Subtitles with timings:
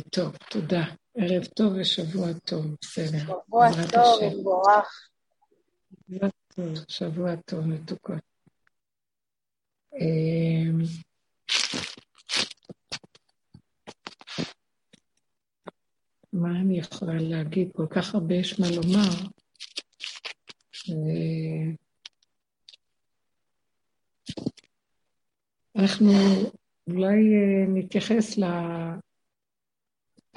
[0.00, 0.84] טוב, תודה.
[1.14, 3.18] ערב טוב ושבוע טוב, בסדר.
[3.18, 5.10] שבוע טוב ומבורך.
[6.08, 8.22] שבוע טוב, שבוע טוב, מתוקות.
[9.94, 10.78] אמ,
[16.32, 17.68] מה אני יכולה להגיד?
[17.72, 19.10] כל כך הרבה יש מה לומר.
[25.76, 26.12] אנחנו
[26.86, 28.38] אולי אה, נתייחס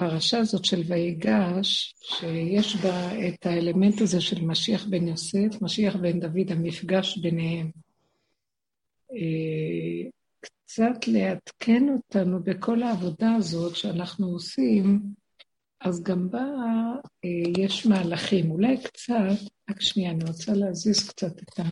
[0.00, 6.20] לפרשה הזאת של ויגש, שיש בה את האלמנט הזה של משיח בן יוסף, משיח בן
[6.20, 7.70] דוד, המפגש ביניהם.
[9.12, 10.10] אה,
[10.40, 15.00] קצת לעדכן אותנו בכל העבודה הזאת שאנחנו עושים,
[15.80, 16.44] אז גם בה
[17.24, 18.50] אה, יש מהלכים.
[18.50, 19.14] אולי קצת,
[19.70, 21.62] רק שנייה, אני רוצה להזיז קצת את ה...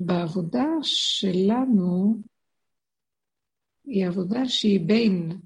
[0.00, 2.22] בעבודה שלנו,
[3.84, 5.40] היא עבודה שהיא בין,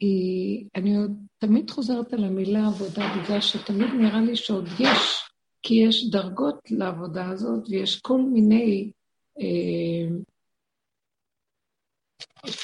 [0.00, 5.22] היא, אני עוד תמיד חוזרת על המילה עבודה, בגלל שתמיד נראה לי שעוד יש,
[5.62, 8.90] כי יש דרגות לעבודה הזאת, ויש כל מיני,
[9.40, 10.08] אה,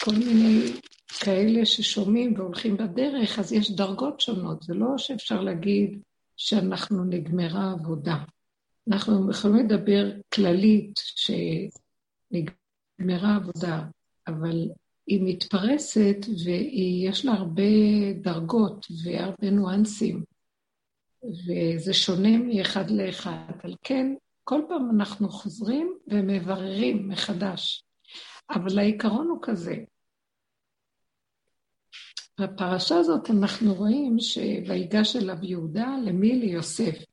[0.05, 0.73] כל מיני
[1.21, 4.63] כאלה ששומעים והולכים בדרך, אז יש דרגות שונות.
[4.63, 6.01] זה לא שאפשר להגיד
[6.37, 8.17] שאנחנו נגמרה עבודה.
[8.89, 10.95] אנחנו יכולים לדבר כללית
[12.31, 13.83] שנגמרה עבודה,
[14.27, 14.69] אבל
[15.09, 17.63] היא מתפרסת ויש לה הרבה
[18.21, 20.25] דרגות והרבה ניואנסים,
[21.25, 23.53] וזה שונה מאחד לאחד.
[23.63, 27.85] על כן, כל פעם אנחנו חוזרים ומבררים מחדש.
[28.51, 29.77] אבל העיקרון הוא כזה.
[32.41, 36.39] בפרשה הזאת אנחנו רואים שויגש אליו יהודה, למי?
[36.39, 37.05] ליוסף.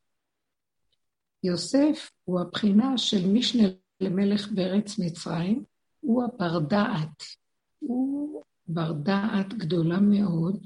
[1.44, 3.68] יוסף הוא הבחינה של משנה
[4.02, 5.64] למלך בארץ מצרים,
[6.00, 7.45] הוא הבר דעת.
[7.88, 10.66] הוא בר דעת גדולה מאוד,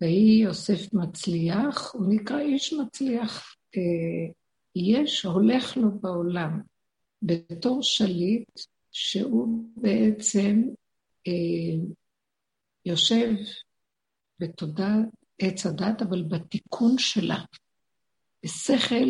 [0.00, 3.56] ויהי יוסף מצליח, הוא נקרא איש מצליח.
[3.76, 4.32] אה,
[4.76, 6.60] יש, הולך לו בעולם,
[7.22, 8.60] בתור שליט,
[8.92, 10.62] שהוא בעצם
[11.26, 11.84] אה,
[12.84, 13.32] יושב
[14.38, 17.44] בתודעת עץ הדת, אבל בתיקון שלה,
[18.44, 19.08] בשכל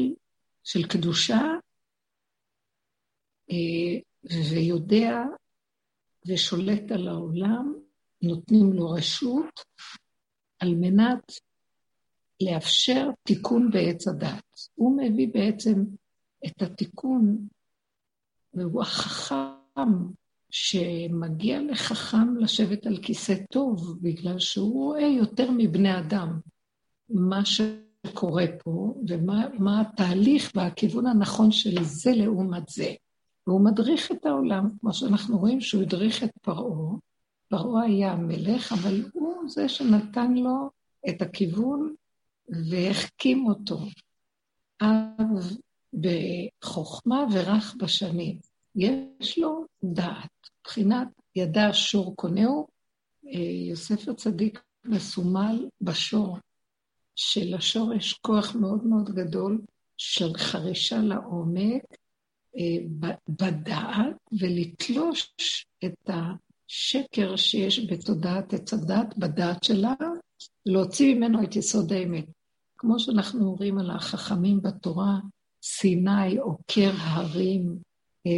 [0.65, 1.43] של קדושה,
[3.50, 4.00] אה,
[4.50, 5.22] ויודע
[6.27, 7.75] ושולט על העולם,
[8.23, 9.61] נותנים לו רשות
[10.59, 11.33] על מנת
[12.43, 14.45] לאפשר תיקון בעץ הדת.
[14.75, 15.84] הוא מביא בעצם
[16.47, 17.49] את התיקון,
[18.55, 19.91] והוא החכם
[20.51, 26.41] שמגיע לחכם לשבת על כיסא טוב, בגלל שהוא רואה יותר מבני אדם
[27.09, 27.41] מה.
[28.07, 32.95] שקורה פה, ומה התהליך והכיוון הנכון של זה לעומת זה.
[33.47, 36.97] והוא מדריך את העולם, כמו שאנחנו רואים שהוא הדריך את פרעה.
[37.49, 40.71] פרעה היה המלך, אבל הוא זה שנתן לו
[41.09, 41.94] את הכיוון
[42.49, 43.78] והחכים אותו.
[44.83, 45.56] אב
[45.94, 48.38] בחוכמה ורך בשנים.
[48.77, 50.31] יש לו דעת.
[50.60, 52.66] מבחינת ידע שור קונהו,
[53.27, 56.38] אה, יוסף הצדיק מסומל בשור.
[57.16, 59.60] שלשורש כוח מאוד מאוד גדול
[59.97, 61.83] של חרישה לעומק
[63.28, 65.34] בדעת, ולתלוש
[65.84, 69.94] את השקר שיש בתודעת עץ הדת, בדעת שלה,
[70.66, 72.25] להוציא ממנו את יסוד האמת.
[72.78, 75.19] כמו שאנחנו אומרים על החכמים בתורה,
[75.62, 77.76] סיני עוקר הרים
[78.26, 78.32] אה,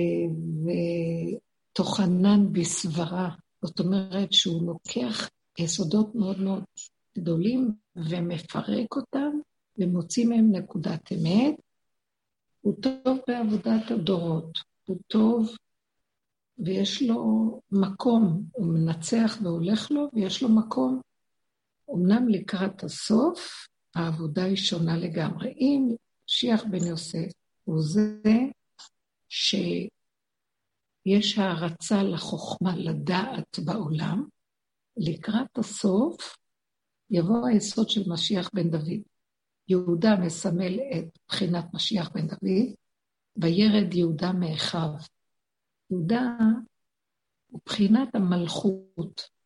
[1.72, 3.31] וטוחנן בסברה.
[3.65, 5.28] זאת אומרת שהוא לוקח
[5.59, 6.65] יסודות מאוד מאוד
[7.19, 9.31] גדולים ומפרק אותם
[9.78, 11.54] ומוציא מהם נקודת אמת.
[12.66, 15.56] הוא טוב בעבודת הדורות, הוא טוב
[16.59, 21.00] ויש לו מקום, הוא מנצח והולך לו ויש לו מקום.
[21.94, 25.53] אמנם לקראת הסוף העבודה היא שונה לגמרי.
[25.53, 25.88] אם
[26.27, 27.32] שיח בן יוסף
[27.65, 28.21] הוא זה
[29.28, 29.88] שיש
[31.38, 34.24] הערצה לחוכמה, לדעת בעולם,
[34.97, 36.36] לקראת הסוף
[37.10, 39.16] יבוא היסוד של משיח בן דוד.
[39.68, 42.74] יהודה מסמל את בחינת משיח בן דוד,
[43.36, 44.91] וירד יהודה מאחיו.
[45.91, 46.39] יהודה
[47.47, 49.36] הוא בחינת המלכות.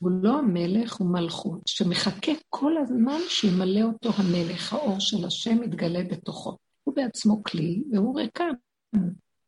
[0.00, 6.04] הוא לא המלך, הוא מלכות, שמחכה כל הזמן שימלא אותו המלך, האור של השם מתגלה
[6.04, 6.56] בתוכו.
[6.84, 8.50] הוא בעצמו כלי, והוא ריקן.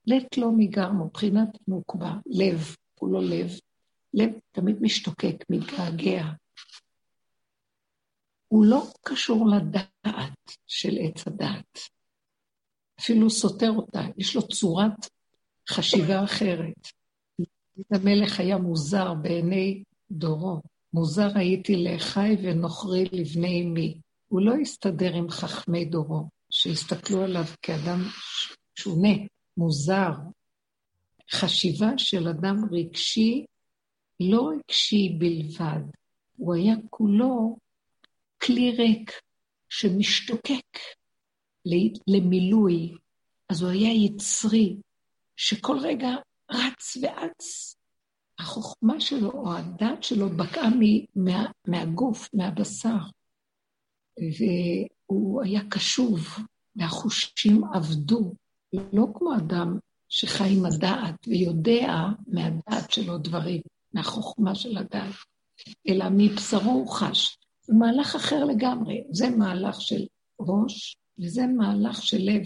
[0.07, 3.51] לט לא מגרמו, בחינת מוקבע, לב, הוא לא לב.
[4.15, 6.25] לב תמיד משתוקק, מתגעגע,
[8.55, 11.79] הוא לא קשור לדעת של עץ הדעת.
[13.01, 15.09] אפילו סותר אותה, יש לו צורת
[15.69, 16.89] חשיבה אחרת.
[17.91, 20.61] המלך היה מוזר בעיני דורו.
[20.93, 23.99] מוזר הייתי לאחי ונוכרי לבני אמי.
[24.29, 28.01] הוא לא הסתדר עם חכמי דורו, שהסתכלו עליו כאדם
[28.79, 29.15] שונה,
[29.57, 30.13] מוזר.
[31.31, 33.45] חשיבה של אדם רגשי,
[34.21, 35.83] לא רגשי בלבד,
[36.37, 37.64] הוא היה כולו
[38.45, 39.13] כלי ריק
[39.69, 40.79] שמשתוקק
[42.07, 42.95] למילוי.
[43.49, 44.77] אז הוא היה יצרי,
[45.37, 46.09] שכל רגע
[46.51, 47.77] רץ ואץ.
[48.39, 50.69] החוכמה שלו או הדת שלו בקעה
[51.17, 52.97] מה, מהגוף, מהבשר.
[54.19, 56.29] והוא היה קשוב,
[56.77, 58.35] והחושים עבדו,
[58.73, 61.93] לא כמו אדם שחי עם הדעת ויודע
[62.27, 63.61] מהדעת שלו דברים,
[63.93, 65.15] מהחוכמה של הדעת,
[65.89, 67.39] אלא מבשרו הוא חש.
[67.67, 70.07] זה מהלך אחר לגמרי, זה מהלך של
[70.41, 72.43] ראש וזה מהלך של לב.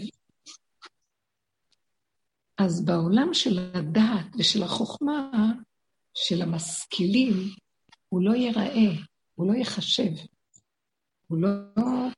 [2.57, 5.31] אז בעולם של הדעת ושל החוכמה,
[6.13, 7.33] של המשכילים,
[8.09, 9.01] הוא לא ייראה,
[9.35, 10.11] הוא לא ייחשב.
[11.27, 11.49] הוא לא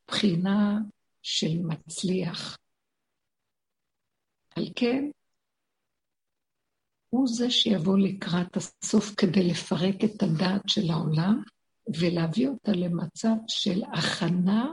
[0.07, 0.79] בחינה
[1.21, 2.57] של מצליח.
[4.55, 5.09] על כן,
[7.09, 11.43] הוא זה שיבוא לקראת הסוף כדי לפרק את הדעת של העולם
[11.99, 14.65] ולהביא אותה למצב של הכנה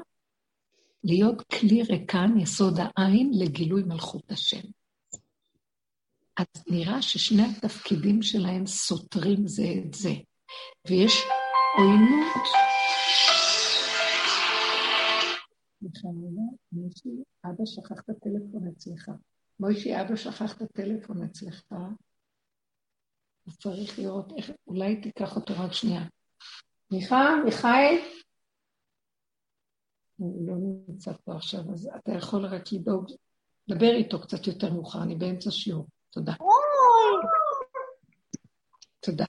[1.05, 4.69] להיות כלי ריקן, יסוד העין, לגילוי מלכות השם.
[6.37, 10.13] אז נראה ששני התפקידים שלהם סותרים זה את זה,
[10.89, 11.13] ויש
[11.79, 12.45] עוינות.
[16.73, 17.09] מוישי,
[17.45, 19.11] אבא שכח את הטלפון אצלך.
[19.61, 21.63] מוישי, אבא שכח את הטלפון אצלך.
[23.47, 26.05] אז צריך לראות איך, אולי תיקח אותו רק שנייה.
[26.91, 27.99] מיכה, מיכאל?
[30.17, 30.55] הוא לא
[30.89, 33.07] נמצא פה עכשיו, אז אתה יכול רק לדאוג,
[33.69, 35.87] דבר איתו קצת יותר מאוחר, אני באמצע שיעור.
[36.11, 36.33] תודה.
[39.01, 39.25] תודה.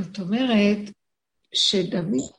[0.00, 0.78] זאת אומרת
[1.54, 2.32] שדוד,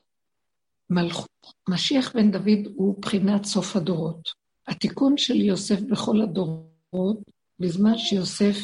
[0.89, 1.29] מלכות,
[1.69, 4.29] משיח בן דוד הוא בחינת סוף הדורות.
[4.67, 7.17] התיקון של יוסף בכל הדורות,
[7.59, 8.55] בזמן שיוסף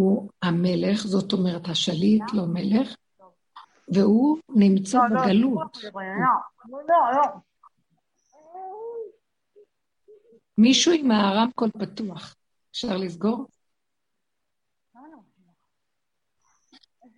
[0.00, 2.96] הוא המלך, זאת אומרת השליט, לא מלך,
[3.94, 5.78] והוא נמצא בגלות.
[10.58, 12.36] מישהו עם הרמקול פתוח,
[12.70, 13.46] אפשר לסגור?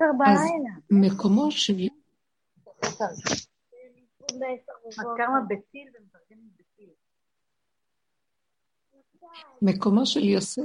[0.01, 0.41] אז
[0.91, 1.75] מקומו של...
[9.63, 10.63] מקומו של יוסף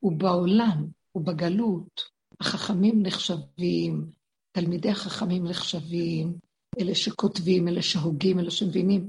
[0.00, 2.16] הוא בעולם, הוא בגלות.
[2.40, 4.10] החכמים נחשבים,
[4.52, 6.38] תלמידי החכמים נחשבים,
[6.80, 9.08] אלה שכותבים, אלה שהוגים, אלה שמבינים.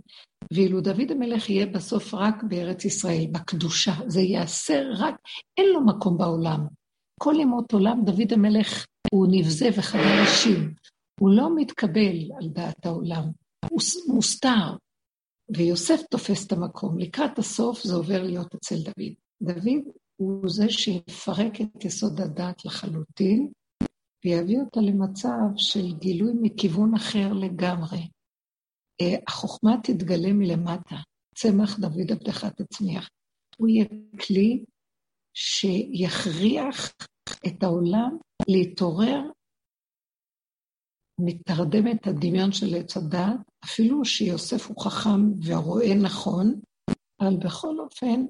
[0.53, 3.93] ואילו דוד המלך יהיה בסוף רק בארץ ישראל, בקדושה.
[4.07, 5.15] זה ייעשה רק,
[5.57, 6.67] אין לו מקום בעולם.
[7.19, 10.73] כל ימות עולם דוד המלך הוא נבזה וחדר אישים.
[11.19, 13.23] הוא לא מתקבל על דעת העולם,
[13.69, 14.75] הוא מוסתר.
[15.57, 16.99] ויוסף תופס את המקום.
[16.99, 19.13] לקראת הסוף זה עובר להיות אצל דוד.
[19.41, 19.83] דוד
[20.17, 23.51] הוא זה שיפרק את יסוד הדת לחלוטין,
[24.25, 28.09] ויביא אותה למצב של גילוי מכיוון אחר לגמרי.
[29.01, 30.95] אה, החוכמה תתגלה מלמטה,
[31.35, 33.09] צמח דוד עבדך תצמיח.
[33.57, 33.85] הוא יהיה
[34.27, 34.63] כלי
[35.33, 36.93] שיכריח
[37.47, 39.21] את העולם להתעורר
[41.19, 46.61] מתרדם את הדמיון של עץ הדעת, אפילו שיוסף הוא חכם והרואה נכון,
[47.21, 48.25] אבל בכל אופן,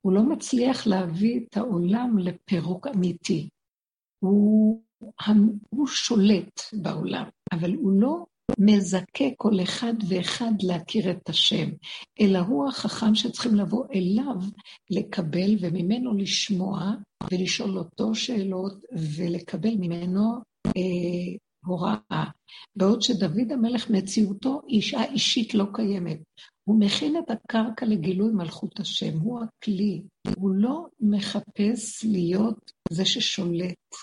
[0.00, 3.48] הוא לא מצליח להביא את העולם לפירוק אמיתי.
[4.18, 4.82] הוא,
[5.70, 8.26] הוא שולט בעולם, אבל הוא לא
[8.58, 11.68] מזכה כל אחד ואחד להכיר את השם,
[12.20, 14.36] אלא הוא החכם שצריכים לבוא אליו
[14.90, 16.92] לקבל וממנו לשמוע
[17.32, 18.84] ולשאול אותו שאלות
[19.16, 22.24] ולקבל ממנו אה, הוראה.
[22.76, 26.18] בעוד שדוד המלך מציאותו אישה אישית לא קיימת.
[26.68, 30.02] הוא מכין את הקרקע לגילוי מלכות השם, הוא הכלי.
[30.36, 33.94] הוא לא מחפש להיות זה ששולט.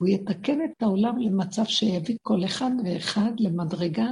[0.00, 4.06] הוא יתקן את העולם למצב שיביא כל אחד ואחד למדרגה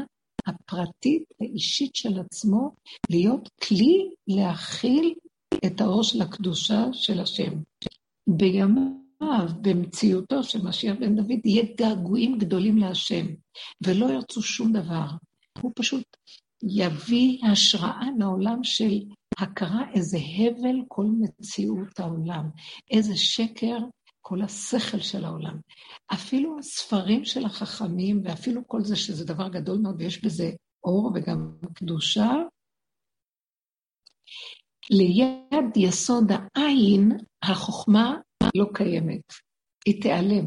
[0.46, 2.74] הפרטית האישית של עצמו,
[3.10, 5.14] להיות כלי להכיל
[5.66, 7.52] את האור של הקדושה של השם.
[8.26, 13.26] בימיו, במציאותו של משיח בן דוד, יהיה געגועים גדולים להשם,
[13.86, 15.06] ולא ירצו שום דבר.
[15.60, 16.04] הוא פשוט
[16.68, 19.00] יביא השראה לעולם של
[19.38, 22.50] הכרה איזה הבל כל מציאות העולם,
[22.90, 23.78] איזה שקר
[24.20, 25.58] כל השכל של העולם.
[26.12, 30.50] אפילו הספרים של החכמים, ואפילו כל זה שזה דבר גדול מאוד ויש בזה
[30.84, 32.30] אור וגם קדושה,
[34.90, 38.16] ליד יסוד העין, החוכמה
[38.54, 39.32] לא קיימת,
[39.86, 40.46] היא תיעלם,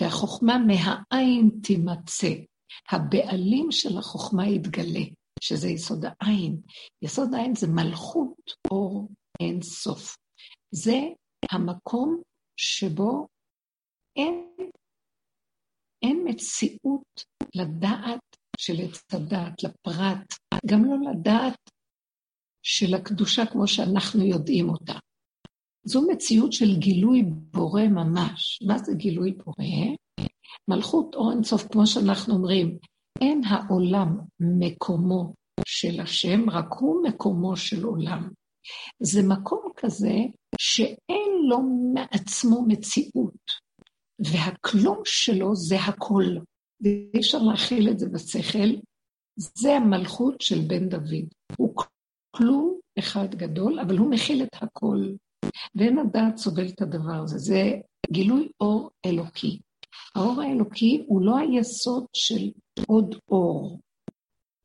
[0.00, 2.28] והחוכמה מהעין תימצא.
[2.90, 5.04] הבעלים של החוכמה יתגלה,
[5.40, 6.60] שזה יסוד העין.
[7.02, 9.08] יסוד העין זה מלכות אור
[9.40, 10.16] אין סוף.
[10.70, 11.00] זה
[11.50, 12.22] המקום
[12.56, 13.26] שבו
[14.16, 14.52] אין,
[16.02, 20.34] אין מציאות לדעת של עץ הדעת, לפרט,
[20.66, 21.70] גם לא לדעת
[22.62, 24.98] של הקדושה כמו שאנחנו יודעים אותה.
[25.84, 28.62] זו מציאות של גילוי בורא ממש.
[28.66, 29.96] מה זה גילוי בורא?
[30.68, 32.78] מלכות אור אינסוף, כמו שאנחנו אומרים,
[33.20, 35.34] אין העולם מקומו
[35.66, 38.28] של השם, רק הוא מקומו של עולם.
[39.02, 40.14] זה מקום כזה
[40.58, 41.58] שאין לו
[41.94, 43.50] מעצמו מציאות,
[44.18, 46.24] והכלום שלו זה הכל,
[46.80, 48.68] ואי אפשר להכיל את זה בשכל,
[49.36, 51.26] זה המלכות של בן דוד.
[51.58, 51.74] הוא
[52.36, 55.12] כלום אחד גדול, אבל הוא מכיל את הכל,
[55.74, 57.38] ואין הדעת סובל את הדבר הזה.
[57.38, 57.72] זה
[58.10, 59.58] גילוי אור אלוקי.
[60.14, 62.50] האור האלוקי הוא לא היסוד של
[62.86, 63.80] עוד אור.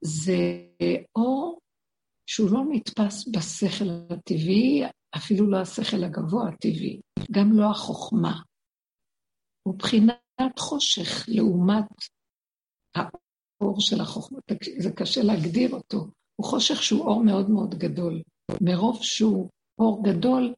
[0.03, 0.67] זה
[1.15, 1.59] אור
[2.27, 4.83] שהוא לא נתפס בשכל הטבעי,
[5.15, 8.41] אפילו לא השכל הגבוה הטבעי, גם לא החוכמה.
[9.63, 11.85] הוא בחינת חושך לעומת
[12.95, 14.39] האור של החוכמה.
[14.79, 16.07] זה קשה להגדיר אותו.
[16.35, 18.21] הוא חושך שהוא אור מאוד מאוד גדול.
[18.61, 20.53] מרוב שהוא אור גדול,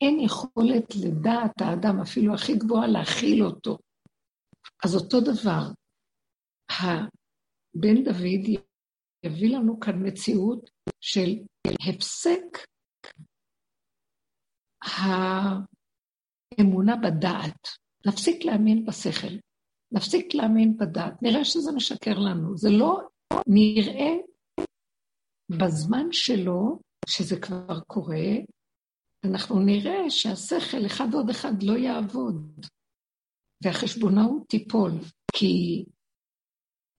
[0.00, 3.78] אין יכולת לדעת האדם, אפילו הכי גבוהה, להכיל אותו.
[4.84, 5.62] אז אותו דבר,
[6.70, 8.46] הבן דוד
[9.24, 11.30] יביא לנו כאן מציאות של
[11.88, 12.66] הפסק
[16.58, 17.68] האמונה בדעת.
[18.04, 19.36] להפסיק להאמין בשכל,
[19.92, 21.22] להפסיק להאמין בדעת.
[21.22, 22.56] נראה שזה משקר לנו.
[22.56, 23.00] זה לא
[23.46, 24.12] נראה
[25.50, 26.78] בזמן שלו,
[27.08, 28.26] שזה כבר קורה,
[29.24, 32.66] אנחנו נראה שהשכל אחד ועוד אחד לא יעבוד,
[33.64, 34.90] והחשבונאות תיפול,
[35.32, 35.84] כי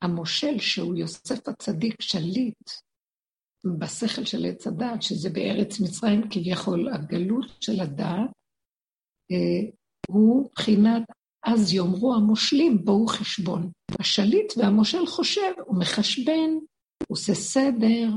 [0.02, 2.70] המושל שהוא יוסף הצדיק שליט
[3.80, 8.30] בשכל של עץ הדעת, שזה בארץ מצרים כביכול הגלות של הדעת,
[9.32, 9.70] אה,
[10.08, 11.04] הוא בחינת
[11.46, 13.72] אז יאמרו המושלים, בואו חשבון.
[14.00, 16.50] השליט והמושל חושב, הוא מחשבן,
[17.08, 18.10] הוא עושה סדר,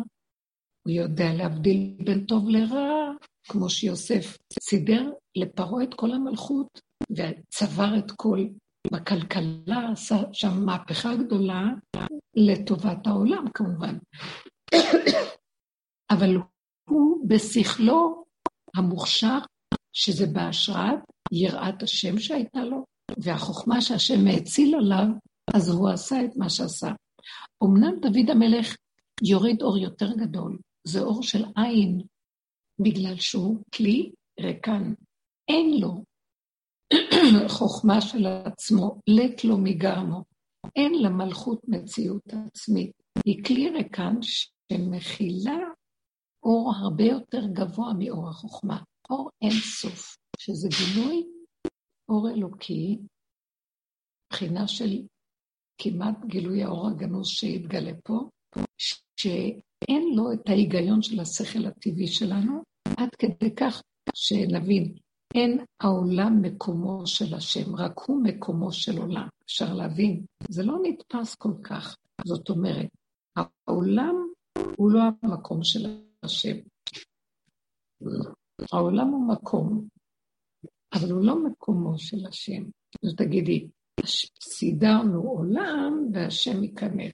[0.87, 3.13] הוא יודע להבדיל בין טוב לרע,
[3.45, 8.47] כמו שיוסף סידר לפרעה את כל המלכות וצבר את כל
[8.93, 11.63] בכלכלה, עשה שם מהפכה גדולה
[12.37, 13.99] לטובת העולם כמובן.
[16.13, 16.37] אבל
[16.89, 18.25] הוא בשכלו
[18.77, 19.39] המוכשר,
[19.93, 20.99] שזה בהשראת
[21.33, 22.85] יראת השם שהייתה לו,
[23.19, 25.07] והחוכמה שהשם האציל עליו,
[25.55, 26.93] אז הוא עשה את מה שעשה.
[27.65, 28.77] אמנם דוד המלך
[29.23, 32.03] יוריד אור יותר גדול, זה אור של עין,
[32.81, 34.11] בגלל שהוא כלי
[34.41, 34.93] ריקן.
[35.51, 36.05] אין לו
[37.59, 40.25] חוכמה של עצמו, לט לו מגרמו.
[40.77, 42.93] אין למלכות מציאות עצמית.
[43.25, 45.59] היא כלי ריקן שמכילה
[46.43, 51.25] אור הרבה יותר גבוה מאור החוכמה, אור אין סוף, שזה גילוי
[52.09, 52.99] אור אלוקי,
[54.27, 55.03] מבחינה של
[55.79, 58.29] כמעט גילוי האור הגנוז שהתגלה פה,
[59.17, 62.63] שאין לו את ההיגיון של השכל הטבעי שלנו,
[62.97, 63.83] עד כדי כך
[64.15, 64.95] שנבין,
[65.35, 69.29] אין העולם מקומו של השם, רק הוא מקומו של עולם.
[69.45, 71.97] אפשר להבין, זה לא נתפס כל כך.
[72.25, 72.89] זאת אומרת,
[73.37, 74.15] העולם
[74.77, 76.57] הוא לא המקום של השם.
[78.73, 79.89] העולם הוא מקום,
[80.95, 82.63] אבל הוא לא מקומו של השם.
[83.05, 83.69] אז תגידי,
[84.43, 87.13] סידרנו עולם והשם ייכנס.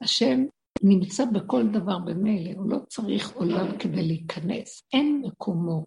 [0.00, 0.40] השם
[0.82, 4.82] נמצא בכל דבר במילא, הוא לא צריך עולם כדי להיכנס.
[4.92, 5.86] אין מקומו.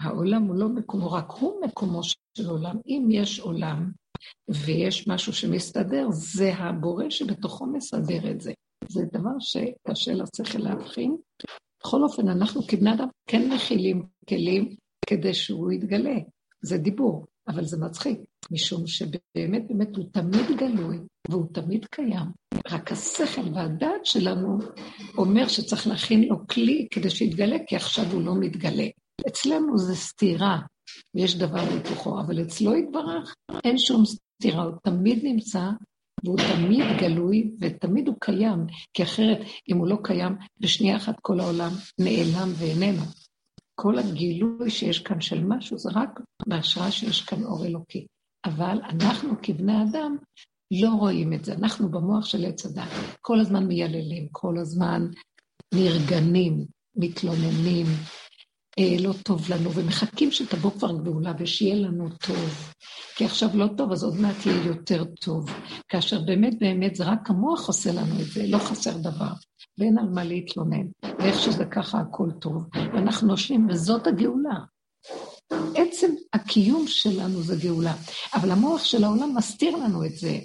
[0.00, 2.00] העולם הוא לא מקומו, רק הוא מקומו
[2.38, 2.76] של עולם.
[2.86, 3.90] אם יש עולם
[4.48, 8.52] ויש משהו שמסתדר, זה הבורא שבתוכו מסדר את זה.
[8.88, 11.16] זה דבר שקשה לשכל להבחין.
[11.80, 16.16] בכל אופן, אנחנו כבני אדם כן מכילים כלים כדי שהוא יתגלה.
[16.62, 18.18] זה דיבור, אבל זה מצחיק,
[18.50, 20.98] משום שבאמת באמת הוא תמיד גלוי
[21.28, 22.26] והוא תמיד קיים.
[22.70, 24.58] רק השכל והדעת שלנו
[25.18, 28.86] אומר שצריך להכין לו כלי כדי שיתגלה, כי עכשיו הוא לא מתגלה.
[29.28, 30.58] אצלנו זה סתירה,
[31.14, 35.70] ויש דבר בתוכו, אבל אצלו יתברך, אין שום סתירה, הוא תמיד נמצא,
[36.24, 41.40] והוא תמיד גלוי, ותמיד הוא קיים, כי אחרת, אם הוא לא קיים, בשנייה אחת כל
[41.40, 43.02] העולם נעלם ואיננו.
[43.74, 48.06] כל הגילוי שיש כאן של משהו זה רק בהשראה שיש כאן אור אלוקי.
[48.44, 50.16] אבל אנחנו כבני אדם
[50.82, 51.52] לא רואים את זה.
[51.52, 52.88] אנחנו במוח של עץ הדת,
[53.20, 55.06] כל הזמן מייללים, כל הזמן
[55.74, 56.64] נרגנים,
[56.96, 57.86] מתלוננים,
[58.80, 62.72] לא טוב לנו, ומחכים שתבוא כבר גאולה ושיהיה לנו טוב.
[63.16, 65.50] כי עכשיו לא טוב, אז עוד מעט יהיה יותר טוב.
[65.88, 69.32] כאשר באמת באמת זה רק המוח עושה לנו את זה, לא חסר דבר.
[69.78, 70.86] ואין על מה להתלונן.
[71.18, 72.64] ואיך שזה ככה הכל טוב.
[72.74, 74.58] ואנחנו נושמים, וזאת הגאולה.
[75.74, 77.94] עצם הקיום שלנו זה גאולה.
[78.34, 80.38] אבל המוח של העולם מסתיר לנו את זה.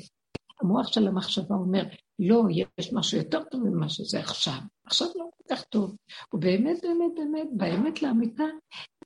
[0.61, 1.83] המוח של המחשבה אומר,
[2.19, 2.43] לא,
[2.77, 4.59] יש משהו יותר טוב ממה שזה עכשיו.
[4.89, 5.95] עכשיו לא כל כך טוב.
[6.33, 8.43] ובאמת, באמת, באמת, באמת לאמיתה,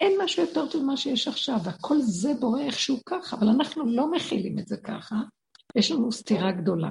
[0.02, 1.58] אין משהו יותר טוב ממה שיש עכשיו.
[1.66, 5.16] הכל זה בורא איכשהו ככה, אבל אנחנו לא מכילים את זה ככה.
[5.76, 6.90] יש לנו סתירה גדולה.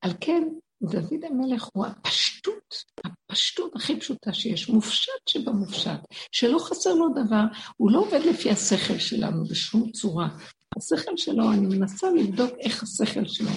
[0.00, 0.48] על כן,
[0.82, 6.00] דוד המלך הוא הפשטות, הפשטות הכי פשוטה שיש, מופשט שבמופשט,
[6.32, 7.44] שלא חסר לו דבר,
[7.76, 10.28] הוא לא עובד לפי השכל שלנו בשום צורה.
[10.76, 13.50] השכל שלו, אני מנסה לבדוק איך השכל שלו.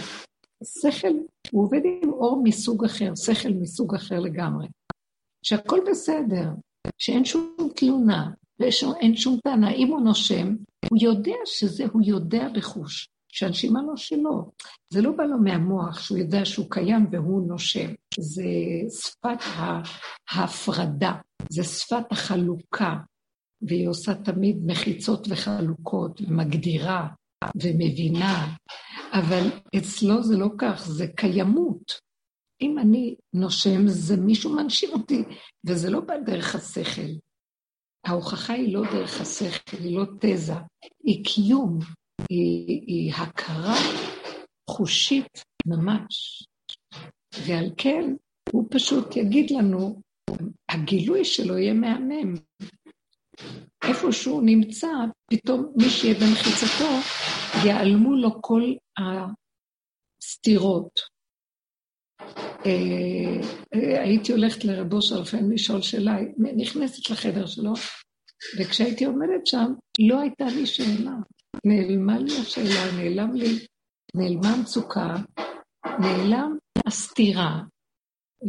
[0.61, 1.13] השכל,
[1.51, 4.67] הוא עובד עם אור מסוג אחר, שכל מסוג אחר לגמרי.
[5.43, 6.49] שהכל בסדר,
[6.97, 9.71] שאין שום תלונה, ואין שום טענה.
[9.71, 10.55] אם הוא נושם,
[10.89, 13.09] הוא יודע שזה, הוא יודע בחוש.
[13.31, 14.51] שהנשימה לא שלו.
[14.89, 17.89] זה לא בא לו מהמוח שהוא יודע שהוא קיים והוא נושם.
[18.19, 18.43] זה
[19.01, 19.43] שפת
[20.29, 21.13] ההפרדה,
[21.49, 22.95] זה שפת החלוקה,
[23.61, 27.07] והיא עושה תמיד מחיצות וחלוקות, ומגדירה
[27.55, 28.55] ומבינה,
[29.11, 29.47] אבל
[29.77, 32.09] אצלו זה לא כך, זה קיימות.
[32.61, 35.23] אם אני נושם, זה מישהו מנשים אותי,
[35.65, 37.11] וזה לא בא דרך השכל.
[38.05, 40.53] ההוכחה היא לא דרך השכל, היא לא תזה,
[41.03, 41.79] היא קיום,
[42.29, 43.75] היא, היא הכרה
[44.69, 46.43] חושית ממש.
[47.47, 48.15] ועל כן,
[48.51, 50.01] הוא פשוט יגיד לנו,
[50.69, 52.33] הגילוי שלו יהיה מהמם.
[53.83, 54.87] איפה שהוא נמצא,
[55.31, 56.89] פתאום מי שיהיה במחיצתו,
[57.65, 58.61] ייעלמו לו כל
[60.21, 60.99] הסתירות.
[62.65, 63.41] אה,
[63.73, 66.17] אה, הייתי הולכת לרבו שלפן לשאול שאלה,
[66.57, 67.73] נכנסת לחדר שלו,
[68.59, 71.15] וכשהייתי עומדת שם, לא הייתה לי שאלה.
[71.65, 73.65] נעלמה לי השאלה, נעלם לי,
[74.15, 75.15] נעלמה המצוקה,
[75.99, 77.59] נעלם הסתירה.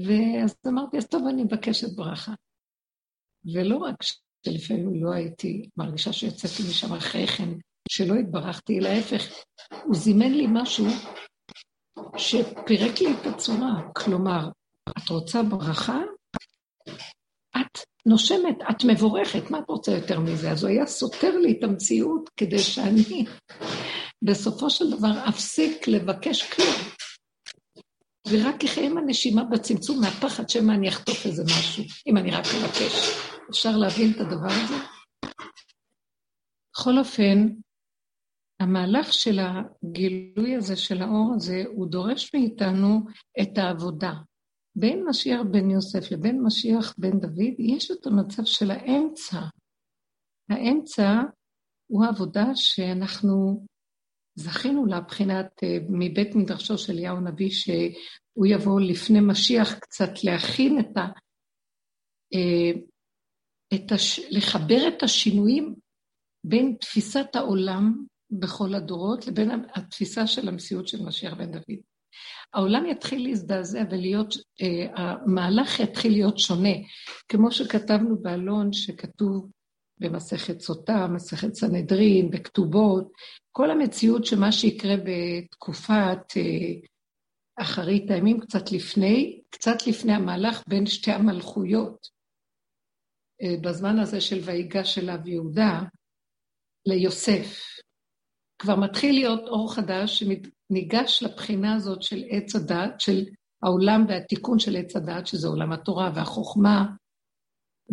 [0.06, 2.32] ואז אמרתי, אז טוב, אני מבקשת ברכה.
[3.54, 3.96] ולא רק
[4.46, 7.48] שלפעמים לא הייתי מרגישה שיצאתי משם אחרי כן,
[7.88, 9.26] שלא התברכתי, אלא ההפך,
[9.84, 10.86] הוא זימן לי משהו
[12.16, 13.82] שפירק לי את הצורה.
[13.96, 14.48] כלומר,
[14.88, 15.98] את רוצה ברכה?
[17.56, 20.50] את נושמת, את מבורכת, מה את רוצה יותר מזה?
[20.50, 23.24] אז הוא היה סותר לי את המציאות כדי שאני
[24.26, 26.74] בסופו של דבר אפסיק לבקש כלום.
[28.28, 33.29] ורק אחיה עם הנשימה בצמצום מהפחד שמא אני אחטוף איזה משהו, אם אני רק אבקש.
[33.50, 34.74] אפשר להבין את הדבר הזה?
[36.72, 37.48] בכל אופן,
[38.60, 43.00] המהלך של הגילוי הזה, של האור הזה, הוא דורש מאיתנו
[43.42, 44.12] את העבודה.
[44.76, 49.40] בין משיח בן יוסף לבין משיח בן דוד, יש את המצב של האמצע.
[50.50, 51.20] האמצע
[51.86, 53.66] הוא העבודה שאנחנו
[54.34, 60.80] זכינו לה בחינת אה, מבית מדרשו של אליהו הנביא, שהוא יבוא לפני משיח קצת להכין
[60.80, 61.00] את ה...
[62.34, 62.80] אה,
[63.74, 64.20] את הש...
[64.30, 65.74] לחבר את השינויים
[66.46, 71.78] בין תפיסת העולם בכל הדורות לבין התפיסה של המציאות של משיח בן דוד.
[72.54, 76.74] העולם יתחיל להזדעזע ולהיות, אה, המהלך יתחיל להיות שונה,
[77.28, 79.50] כמו שכתבנו באלון שכתוב
[79.98, 83.12] במסכת סוטה, מסכת סנהדרין, בכתובות,
[83.52, 86.42] כל המציאות שמה שיקרה בתקופת אה,
[87.60, 92.19] אחרית הימים, קצת לפני, קצת לפני המהלך בין שתי המלכויות,
[93.62, 95.80] בזמן הזה של ויגש אליו יהודה,
[96.86, 97.46] ליוסף.
[98.58, 100.22] כבר מתחיל להיות אור חדש
[100.70, 103.24] ניגש לבחינה הזאת של עץ הדת, של
[103.62, 106.86] העולם והתיקון של עץ הדת, שזה עולם התורה והחוכמה,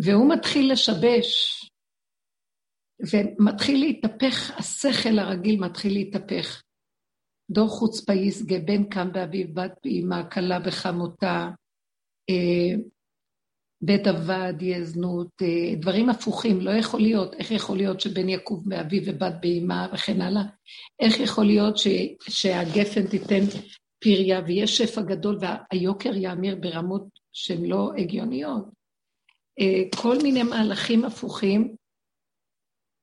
[0.04, 1.60] והוא מתחיל לשבש,
[3.12, 6.62] ומתחיל להתהפך, השכל הרגיל מתחיל להתהפך.
[7.50, 11.48] דור חוצפה ישגה, בן קם באביו, בת באימה, כלה בחמותה,
[12.30, 12.74] אה,
[13.80, 17.34] בית עבד, זנות, אה, דברים הפוכים, לא יכול להיות.
[17.34, 20.42] איך יכול להיות שבן יקוב מאביו ובת באימה וכן הלאה?
[21.00, 21.86] איך יכול להיות ש,
[22.28, 23.44] שהגפן תיתן
[23.98, 28.64] פריה ויהיה שפע גדול והיוקר יאמיר ברמות שהן לא הגיוניות?
[29.60, 31.76] אה, כל מיני מהלכים הפוכים,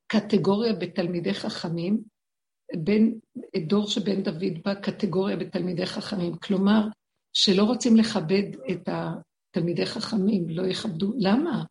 [0.07, 2.03] קטגוריה בתלמידי חכמים,
[2.77, 3.19] בין
[3.67, 6.35] דור שבן דוד בא, קטגוריה בתלמידי חכמים.
[6.37, 6.87] כלומר,
[7.33, 9.13] שלא רוצים לכבד את ה...
[9.55, 11.63] תלמידי חכמים לא יכבדו, למה?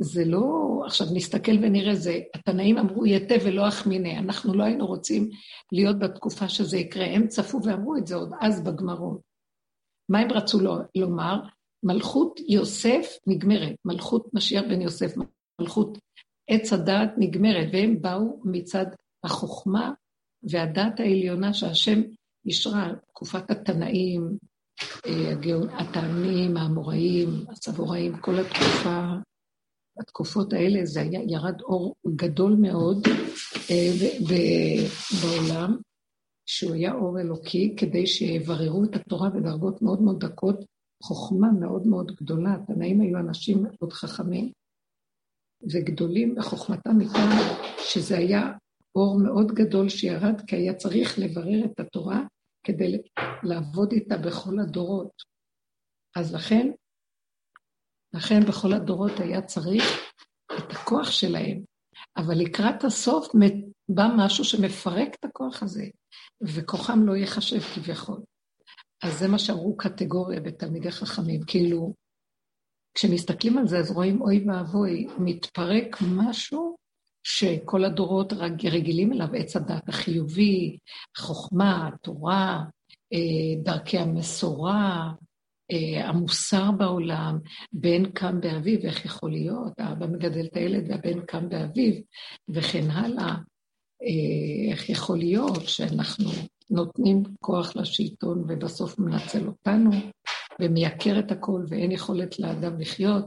[0.00, 0.42] זה לא,
[0.86, 5.30] עכשיו נסתכל ונראה, זה, התנאים אמרו יתה ולא אחמיני, אנחנו לא היינו רוצים
[5.72, 9.20] להיות בתקופה שזה יקרה, הם צפו ואמרו את זה עוד אז בגמרות.
[10.08, 10.58] מה הם רצו
[10.96, 11.40] לומר?
[11.82, 15.14] מלכות יוסף נגמרת, מלכות משיח בן יוסף,
[15.60, 15.98] מלכות
[16.50, 18.86] עץ הדעת נגמרת, והם באו מצד
[19.24, 19.92] החוכמה
[20.42, 22.00] והדעת העליונה שהשם
[22.46, 24.38] אישרה, תקופת התנאים,
[25.72, 29.06] התעמים, האמוראים, הסבוראים, כל התקופה,
[30.00, 32.98] התקופות האלה זה היה, ירד אור גדול מאוד
[33.70, 34.86] אה,
[35.22, 35.76] בעולם,
[36.46, 40.64] שהוא היה אור אלוקי, כדי שיבררו את התורה בדרגות מאוד מאוד דקות,
[41.02, 42.54] חוכמה מאוד מאוד גדולה.
[42.54, 44.52] התנאים היו אנשים מאוד חכמים
[45.72, 47.28] וגדולים בחוכמתם איתם,
[47.78, 48.52] שזה היה
[48.94, 52.22] אור מאוד גדול שירד, כי היה צריך לברר את התורה
[52.68, 52.98] כדי
[53.42, 55.22] לעבוד איתה בכל הדורות.
[56.16, 56.70] אז לכן,
[58.14, 59.84] לכן בכל הדורות היה צריך
[60.58, 61.62] את הכוח שלהם.
[62.16, 63.28] אבל לקראת הסוף
[63.88, 65.84] בא משהו שמפרק את הכוח הזה,
[66.42, 68.20] וכוחם לא ייחשב כביכול.
[69.02, 71.94] אז זה מה שאמרו קטגוריה בתלמידי חכמים, כאילו,
[72.94, 76.77] כשמסתכלים על זה אז רואים אוי ואבוי, מתפרק משהו
[77.30, 78.32] שכל הדורות
[78.66, 80.78] רגילים אליו, עץ הדת החיובי,
[81.16, 82.64] החוכמה, התורה,
[83.12, 85.12] אה, דרכי המסורה,
[85.70, 87.38] אה, המוסר בעולם,
[87.72, 89.72] בן קם באביו, איך יכול להיות?
[89.78, 91.94] האבא מגדל את הילד והבן קם באביו,
[92.48, 93.34] וכן הלאה.
[94.02, 96.30] אה, איך יכול להיות שאנחנו
[96.70, 99.90] נותנים כוח לשלטון ובסוף מנצל אותנו
[100.60, 103.24] ומייקר את הכל ואין יכולת לאדם לחיות?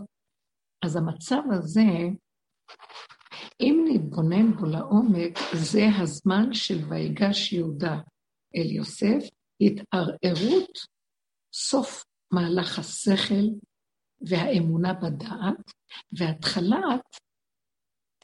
[0.86, 1.88] אז המצב הזה,
[3.62, 8.00] אם נתבונן בו לעומק, זה הזמן של ויגש יהודה
[8.56, 9.30] אל יוסף,
[9.62, 10.78] התערערות,
[11.54, 13.46] סוף מהלך השכל
[14.22, 15.72] והאמונה בדעת,
[16.12, 17.02] והתחלת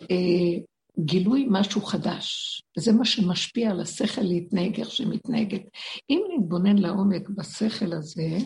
[0.02, 0.64] אה,
[1.00, 2.62] גילוי משהו חדש.
[2.78, 5.62] זה מה שמשפיע על השכל להתנהג איך שמתנהגת.
[6.10, 8.38] אם נתבונן לעומק בשכל הזה,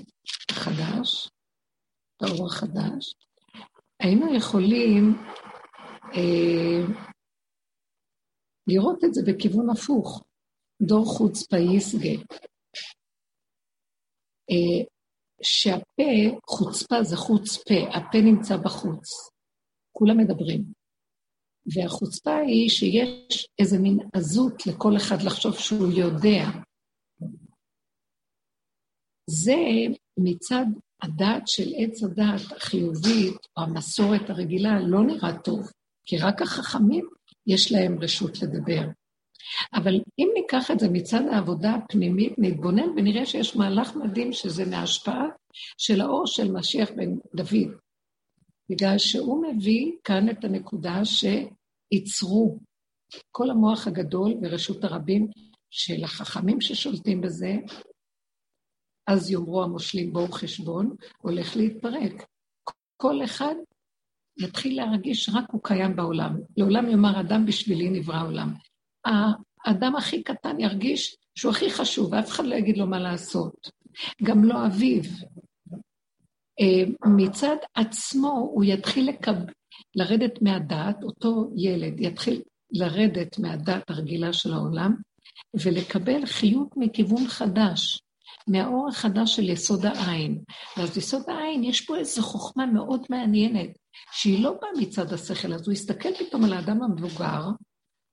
[0.49, 1.29] החדש,
[2.21, 3.13] באור החדש,
[3.99, 5.17] היינו יכולים
[8.67, 10.23] לראות את זה בכיוון הפוך.
[10.81, 12.23] דור חוץ פייסגה.
[14.51, 14.85] אה,
[15.41, 19.07] שהפה, חוצפה זה חוץ פה, הפה נמצא בחוץ.
[19.91, 20.63] כולם מדברים.
[21.75, 26.43] והחוצפה היא שיש איזה מין עזות לכל אחד לחשוב שהוא יודע.
[29.29, 29.55] זה
[30.17, 30.65] מצד
[31.01, 35.71] הדת של עץ הדת החיובית, או המסורת הרגילה, לא נראה טוב,
[36.05, 37.09] כי רק החכמים
[37.47, 38.81] יש להם רשות לדבר.
[39.73, 45.25] אבל אם ניקח את זה מצד העבודה הפנימית, נתבונן ונראה שיש מהלך מדהים שזה מההשפעה
[45.77, 47.77] של האור של משיח בן דוד.
[48.69, 52.59] בגלל שהוא מביא כאן את הנקודה שייצרו
[53.31, 55.27] כל המוח הגדול ורשות הרבים
[55.69, 57.53] של החכמים ששולטים בזה,
[59.07, 62.25] אז יאמרו המושלים בואו חשבון, הולך להתפרק.
[62.97, 63.55] כל אחד
[64.43, 66.39] יתחיל להרגיש רק הוא קיים בעולם.
[66.57, 68.53] לעולם יאמר אדם בשבילי נברא עולם.
[69.65, 73.71] האדם הכי קטן ירגיש שהוא הכי חשוב, ואף אחד לא יגיד לו מה לעשות.
[74.23, 75.01] גם לא אביו.
[76.59, 79.35] אה, מצד עצמו הוא יתחיל לקב...
[79.95, 84.95] לרדת מהדעת, אותו ילד יתחיל לרדת מהדעת הרגילה של העולם,
[85.53, 88.01] ולקבל חיות מכיוון חדש,
[88.47, 90.43] מהאור החדש של יסוד העין.
[90.77, 93.69] ואז יסוד העין, יש פה איזו חוכמה מאוד מעניינת,
[94.11, 97.41] שהיא לא באה מצד השכל, אז הוא יסתכל פתאום על האדם המבוגר,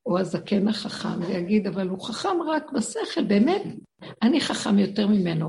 [0.06, 3.62] או הזקן החכם, ויגיד, אבל הוא חכם רק בשכל, באמת,
[4.22, 5.48] אני חכם יותר ממנו.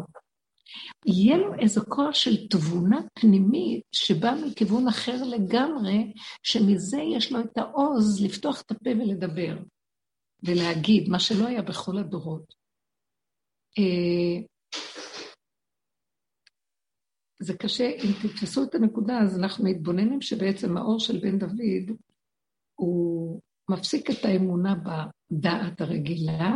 [1.05, 6.13] יהיה לו איזה כוח של תבונה פנימית שבא מכיוון אחר לגמרי,
[6.43, 9.57] שמזה יש לו את העוז לפתוח את הפה ולדבר,
[10.43, 12.53] ולהגיד, מה שלא היה בכל הדורות.
[13.77, 14.41] אה,
[17.39, 21.97] זה קשה, אם תתפסו את הנקודה, אז אנחנו מתבוננים שבעצם האור של בן דוד
[22.75, 26.55] הוא מפסיק את האמונה בדעת הרגילה,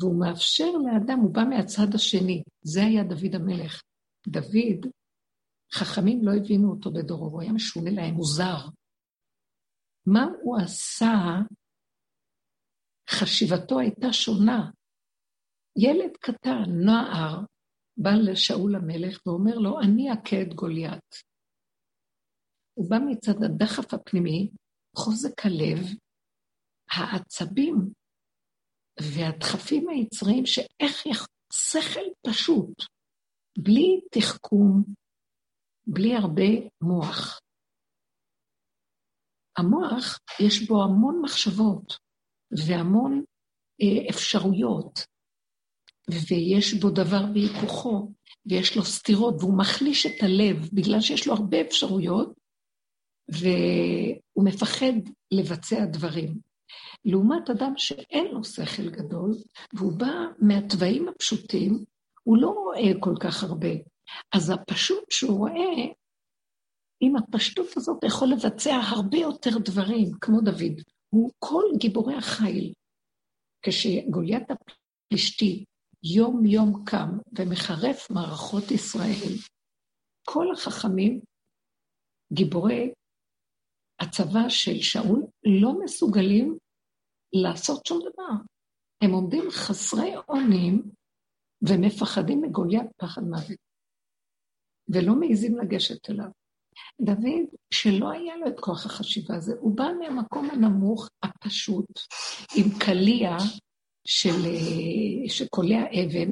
[0.00, 2.42] והוא מאפשר לאדם, הוא בא מהצד השני.
[2.62, 3.82] זה היה דוד המלך.
[4.28, 4.86] דוד,
[5.72, 8.58] חכמים לא הבינו אותו בדורו, הוא היה משונה להם, מוזר.
[10.06, 11.14] מה הוא עשה?
[13.10, 14.70] חשיבתו הייתה שונה.
[15.76, 17.40] ילד קטן, נער,
[17.96, 21.14] בא לשאול המלך ואומר לו, אני אכה את גוליית.
[22.74, 24.50] הוא בא מצד הדחף הפנימי,
[24.96, 25.78] חוזק הלב,
[26.90, 27.74] העצבים
[29.00, 31.26] והדחפים היצריים שאיך יכ...
[31.52, 32.84] שכל פשוט,
[33.58, 34.84] בלי תחכום,
[35.86, 37.40] בלי הרבה מוח.
[39.58, 41.92] המוח, יש בו המון מחשבות
[42.66, 43.24] והמון
[43.82, 45.13] אה, אפשרויות,
[46.10, 48.12] ויש בו דבר בהיפוכו,
[48.46, 52.32] ויש לו סתירות, והוא מחליש את הלב בגלל שיש לו הרבה אפשרויות,
[53.28, 54.92] והוא מפחד
[55.30, 56.38] לבצע דברים.
[57.04, 59.34] לעומת אדם שאין לו שכל גדול,
[59.72, 61.84] והוא בא מהתוואים הפשוטים,
[62.22, 63.72] הוא לא רואה כל כך הרבה.
[64.32, 65.92] אז הפשוט שהוא רואה,
[67.00, 70.80] עם הפשטות הזאת יכול לבצע הרבה יותר דברים, כמו דוד.
[71.10, 72.72] הוא כל גיבורי החיל.
[73.62, 75.64] כשגוליית הפלישתי
[76.04, 79.34] יום-יום קם ומחרף מערכות ישראל,
[80.26, 81.20] כל החכמים,
[82.32, 82.92] גיבורי
[84.00, 85.26] הצבא של שאול,
[85.62, 86.58] לא מסוגלים
[87.32, 88.42] לעשות שום דבר.
[89.02, 90.82] הם עומדים חסרי אונים
[91.68, 93.58] ומפחדים מגוליית פחד מוות,
[94.88, 96.30] ולא מעיזים לגשת אליו.
[97.00, 102.00] דוד, שלא היה לו את כוח החשיבה הזה, הוא בא מהמקום הנמוך, הפשוט,
[102.56, 103.36] עם קליע
[104.06, 104.38] של,
[105.28, 106.30] שקולע אבן,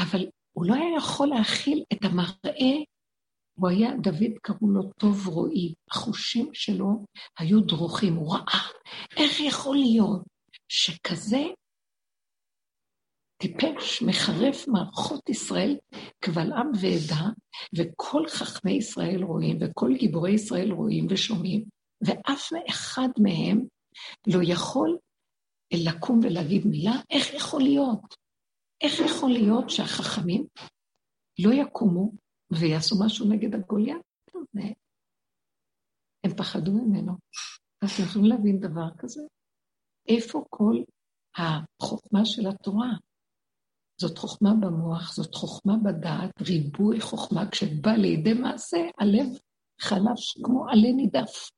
[0.00, 2.84] אבל הוא לא היה יכול להכיל את המראה,
[3.58, 7.04] הוא היה, דוד קראו לו טוב רועי, החושים שלו
[7.38, 8.62] היו דרוכים, הוא ראה,
[9.16, 10.22] איך יכול להיות
[10.68, 11.42] שכזה
[13.42, 15.76] טיפש, מחרף מערכות ישראל
[16.20, 17.26] קבל עם ועדה,
[17.76, 21.64] וכל חכמי ישראל רואים, וכל גיבורי ישראל רואים ושומעים,
[22.06, 23.60] ואף אחד מהם
[24.26, 24.98] לא יכול
[25.74, 28.14] לקום ולהגיד מילה, איך יכול להיות?
[28.80, 30.46] איך יכול להיות שהחכמים
[31.38, 32.12] לא יקומו
[32.50, 34.02] ויעשו משהו נגד הגוליית?
[36.24, 37.12] הם פחדו ממנו.
[37.82, 39.22] אז אתם יכולים להבין דבר כזה?
[40.08, 40.82] איפה כל
[41.36, 42.90] החוכמה של התורה?
[44.00, 49.26] זאת חוכמה במוח, זאת חוכמה בדעת, ריבוי חוכמה, כשבא לידי מעשה, הלב
[49.80, 51.50] חלש כמו עלה נידף,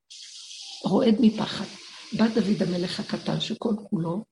[0.85, 1.80] רועד מפחד.
[2.17, 4.23] בא דוד המלך הקטן שכל כולו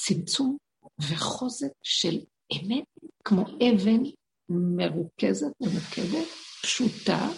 [0.00, 0.56] צמצום
[1.00, 2.18] וחוזק של
[2.52, 2.84] אמת,
[3.24, 4.02] כמו אבן
[4.48, 6.28] מרוכזת, ממוקדת,
[6.62, 7.28] פשוטה,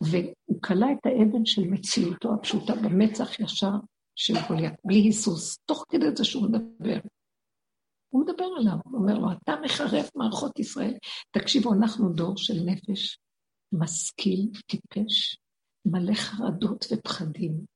[0.00, 3.72] והוא כלא את האבן של מציאותו הפשוטה במצח ישר
[4.16, 6.98] של גוליית, בלי היסוס, תוך כדי זה שהוא מדבר.
[8.08, 10.94] הוא מדבר עליו, הוא אומר לו, אתה מחרף מערכות ישראל.
[11.30, 13.18] תקשיבו, אנחנו דור של נפש
[13.72, 15.36] משכיל, טיפש,
[15.86, 17.71] מלא חרדות ופחדים.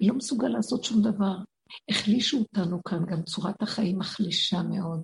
[0.00, 1.36] לא מסוגל לעשות שום דבר.
[1.90, 5.02] החלישו אותנו כאן, גם צורת החיים מחלישה מאוד.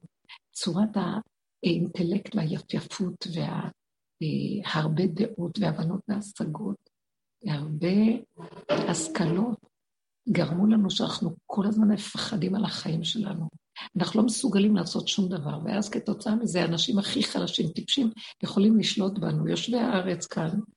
[0.53, 0.97] צורת
[1.63, 6.91] האינטלקט והיפייפות והרבה דעות והבנות והשגות,
[7.47, 7.97] והרבה
[8.69, 9.59] השכלות,
[10.29, 13.49] גרמו לנו שאנחנו כל הזמן מפחדים על החיים שלנו.
[13.97, 18.11] אנחנו לא מסוגלים לעשות שום דבר, ואז כתוצאה מזה האנשים הכי חלשים, טיפשים,
[18.43, 19.49] יכולים לשלוט בנו.
[19.49, 20.76] יושבי הארץ כאן אה,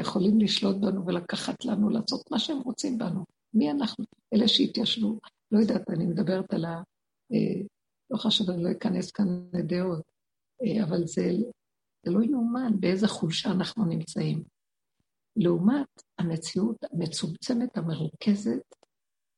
[0.00, 3.24] יכולים לשלוט בנו ולקחת לנו, לעשות מה שהם רוצים בנו.
[3.54, 4.04] מי אנחנו?
[4.34, 5.18] אלה שהתיישבו.
[5.52, 6.82] לא יודעת, אני מדברת על ה...
[7.32, 7.62] אה,
[8.10, 10.02] לא חשוב, אני לא אכנס כאן לדעות,
[10.62, 11.30] אה, אבל זה,
[12.06, 14.44] זה לא יאומן באיזה חולשה אנחנו נמצאים.
[15.36, 18.74] לעומת המציאות המצומצמת, המרוכזת,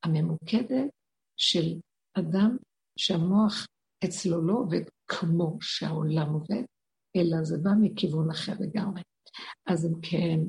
[0.04, 0.90] הממוקדת
[1.36, 1.80] של
[2.14, 2.56] אדם
[2.96, 3.66] שהמוח
[4.04, 6.62] אצלו לא עובד כמו שהעולם עובד,
[7.16, 9.02] אלא זה בא מכיוון אחר לגמרי.
[9.66, 10.40] אז אם כן,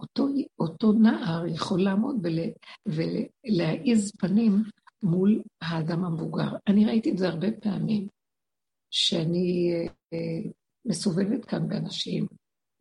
[0.00, 0.26] אותו,
[0.58, 2.38] אותו נער יכול לעמוד ול,
[2.86, 4.62] ולהעיז פנים
[5.02, 6.56] מול האדם המבוגר.
[6.68, 8.08] אני ראיתי את זה הרבה פעמים,
[8.90, 9.72] שאני
[10.12, 10.50] אה,
[10.84, 12.26] מסובבת כאן באנשים,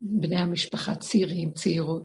[0.02, 2.04] בני המשפחה, צעירים, צעירות,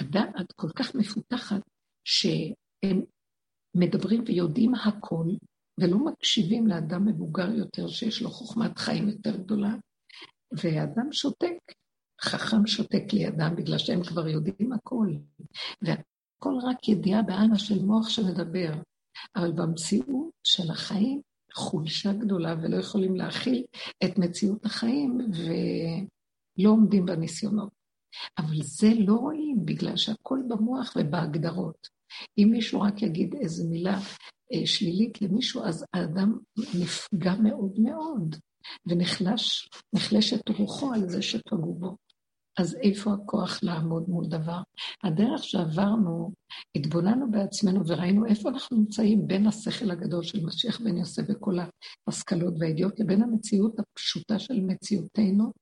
[0.00, 1.60] והדעת כל כך מפותחת,
[2.04, 3.00] שהם
[3.76, 5.26] מדברים ויודעים הכל,
[5.80, 9.74] ולא מקשיבים לאדם מבוגר יותר שיש לו חוכמת חיים יותר גדולה,
[10.62, 11.58] ואדם שותק,
[12.20, 15.08] חכם שותק לידם בגלל שהם כבר יודעים הכל.
[15.82, 18.72] והכל רק ידיעה בעלמא של מוח שמדבר.
[19.36, 21.20] אבל במציאות של החיים,
[21.54, 23.64] חולשה גדולה ולא יכולים להכיל
[24.04, 27.72] את מציאות החיים ולא עומדים בניסיונות.
[28.38, 31.88] אבל זה לא רואים בגלל שהכל במוח ובהגדרות.
[32.38, 33.98] אם מישהו רק יגיד איזו מילה
[34.52, 36.38] אה, שלילית למישהו, אז האדם
[36.80, 38.36] נפגע מאוד מאוד,
[38.86, 41.96] ונחלשת רוחו על זה שפגעו בו.
[42.58, 44.60] אז איפה הכוח לעמוד מול דבר?
[45.04, 46.32] הדרך שעברנו,
[46.74, 51.54] התבוננו בעצמנו וראינו איפה אנחנו נמצאים בין השכל הגדול של משיח בן יוסף וכל
[52.06, 55.52] ההשכלות והידיעות לבין המציאות הפשוטה של מציאותנו,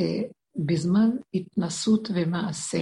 [0.00, 0.22] אה,
[0.56, 2.78] בזמן התנסות ומעשה.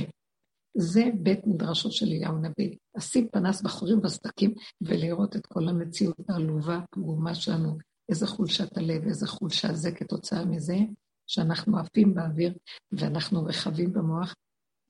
[0.77, 2.77] זה בית מדרשו של אליהו נביא.
[2.97, 7.79] לשים פנס בחורים בסדקים ולראות את כל המציאות העלובה, הפגומה שלנו,
[8.11, 10.77] איזה חולשת הלב, איזה חולשה זה כתוצאה מזה,
[11.27, 12.59] שאנחנו עפים באוויר
[12.93, 14.35] ואנחנו רחבים במוח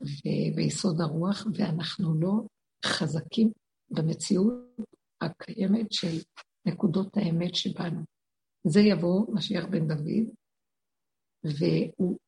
[0.00, 2.32] וביסוד הרוח, ואנחנו לא
[2.84, 3.52] חזקים
[3.90, 4.54] במציאות
[5.20, 6.18] הקיימת של
[6.66, 8.00] נקודות האמת שבנו.
[8.66, 10.26] זה יבוא משיח בן דוד,
[11.44, 12.18] והוא,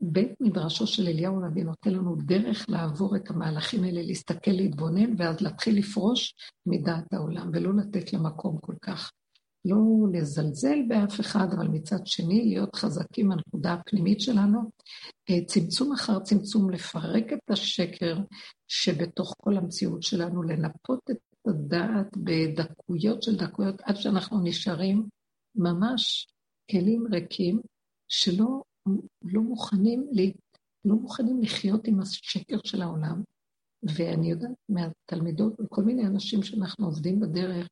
[0.00, 5.40] בית מדרשו של אליהו הנביא נותן לנו דרך לעבור את המהלכים האלה, להסתכל, להתבונן, ואז
[5.40, 6.34] להתחיל לפרוש
[6.66, 9.12] מדעת העולם, ולא לתת למקום כל כך.
[9.64, 9.76] לא
[10.12, 14.60] לזלזל באף אחד, אבל מצד שני להיות חזקים בנקודה הפנימית שלנו.
[15.30, 18.18] אה, צמצום אחר צמצום, לפרק את השקר
[18.68, 21.16] שבתוך כל המציאות שלנו, לנפות את
[21.46, 25.06] הדעת בדקויות של דקויות, עד שאנחנו נשארים
[25.54, 26.28] ממש
[26.70, 27.60] כלים ריקים,
[28.08, 28.62] שלא
[29.22, 30.06] לא מוכנים,
[30.84, 33.22] לא מוכנים לחיות עם השקר של העולם.
[33.82, 37.68] ואני יודעת מהתלמידות וכל מיני אנשים שאנחנו עובדים בדרך,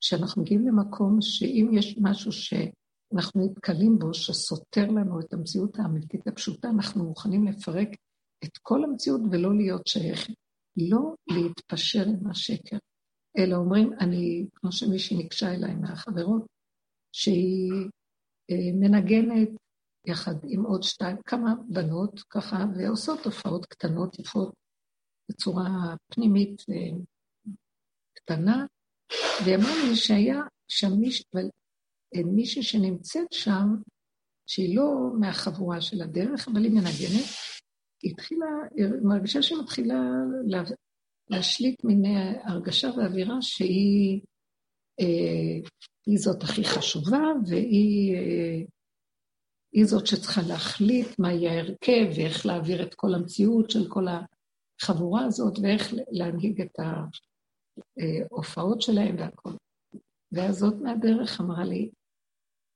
[0.00, 6.68] שאנחנו מגיעים למקום שאם יש משהו שאנחנו נתקלים בו, שסותר לנו את המציאות האמיתית הפשוטה,
[6.68, 7.88] אנחנו מוכנים לפרק
[8.44, 10.34] את כל המציאות ולא להיות שייכים.
[10.76, 12.76] לא להתפשר עם השקר,
[13.38, 16.46] אלא אומרים, אני, כמו שמישהי ניגשה אליי מהחברות,
[17.12, 17.72] שהיא
[18.72, 19.48] מנגנת
[20.06, 24.54] יחד עם עוד שתיים, כמה בנות ככה, ועושות תופעות קטנות יפות
[25.30, 26.98] בצורה פנימית אה,
[28.14, 28.66] קטנה,
[29.44, 31.48] והיא אמרה לי שהיה שם מישהי, אבל
[32.14, 33.66] אה, מישהי שנמצאת שם,
[34.46, 37.28] שהיא לא מהחבורה של הדרך, אבל היא מנגנת,
[38.02, 40.00] היא התחילה, היא מרגישה שהיא מתחילה
[40.46, 40.62] לה,
[41.30, 42.02] להשליט מין
[42.44, 44.20] הרגשה ואווירה שהיא
[45.00, 45.68] אה,
[46.10, 48.62] היא זאת הכי חשובה, והיא אה,
[49.72, 55.24] היא זאת שצריכה להחליט מה יהיה ההרכב, ואיך להעביר את כל המציאות של כל החבורה
[55.24, 56.78] הזאת, ואיך להנהיג את
[58.30, 59.50] ההופעות שלהם והכל.
[60.32, 61.90] ואז זאת מהדרך אמרה לי,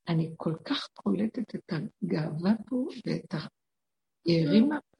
[0.08, 3.38] אני כל כך קולטת את הגאווה פה ואת ה...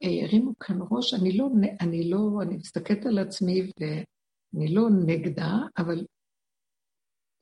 [0.01, 1.49] הרימו כאן ראש, אני לא,
[1.81, 6.05] אני לא, אני מסתכלת על עצמי ואני לא נגדה, אבל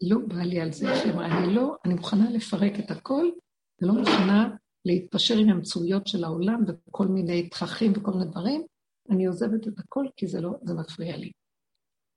[0.02, 3.30] לא בא לי על זה, היא אמרה, אני לא, אני מוכנה לפרק את הכל,
[3.82, 8.66] ולא מוכנה להתפשר עם המצויות של העולם וכל מיני תככים וכל מיני דברים,
[9.10, 11.32] אני עוזבת את הכל כי זה לא, זה מפריע לי.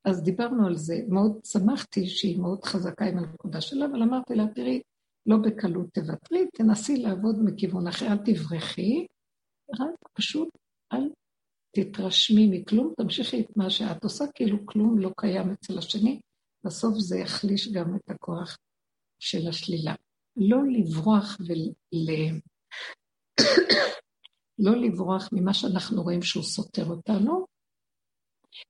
[0.05, 4.45] אז דיברנו על זה, מאוד שמחתי שהיא מאוד חזקה עם הנקודה שלה, אבל אמרתי לה,
[4.55, 4.81] תראי,
[5.27, 9.07] לא בקלות תוותרי, תנסי לעבוד מכיוון אחר, אל תברחי,
[9.81, 10.49] רק פשוט
[10.93, 11.11] אל
[11.77, 16.21] תתרשמי מכלום, תמשיכי את מה שאת עושה, כאילו כלום לא קיים אצל השני,
[16.67, 18.59] בסוף זה יחליש גם את הכוח
[19.19, 19.95] של השלילה.
[20.37, 21.59] לא לברוח ול...
[24.65, 27.47] לא לברוח ממה שאנחנו רואים שהוא סותר אותנו,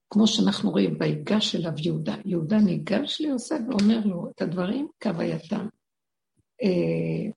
[0.09, 2.15] כמו שאנחנו רואים ויגש אליו יהודה.
[2.25, 5.67] יהודה ניגש ליוסף ואומר לו את הדברים כהווייתם.
[6.63, 7.31] אה,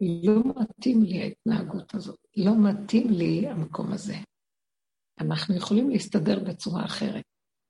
[0.00, 4.14] לא מתאים לי ההתנהגות הזאת, לא מתאים לי המקום הזה.
[5.20, 7.24] אנחנו יכולים להסתדר בצורה אחרת.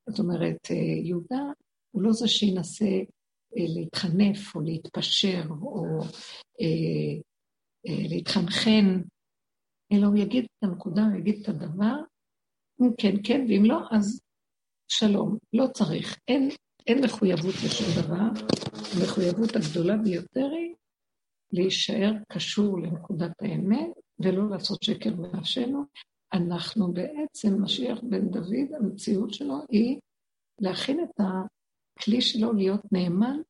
[0.08, 1.42] זאת אומרת, אה, יהודה
[1.96, 2.84] הוא לא זה שינסה
[3.56, 6.00] אה, להתחנף או להתפשר או
[6.60, 7.16] אה,
[7.86, 9.00] אה, להתחנחן,
[9.92, 11.94] אלא הוא יגיד את הנקודה, הוא יגיד את הדבר,
[12.80, 14.20] אם כן, כן, ואם לא, אז
[14.88, 16.16] שלום, לא צריך.
[16.28, 16.48] אין,
[16.86, 18.42] אין מחויבות לשום דבר.
[18.96, 20.74] המחויבות הגדולה ביותר היא
[21.52, 25.84] להישאר קשור לנקודת האמת ולא לעשות שקר בנפשנו.
[26.32, 29.98] אנחנו בעצם, משיח בן דוד, המציאות שלו היא
[30.60, 31.20] להכין את
[31.96, 33.40] הכלי שלו להיות נאמן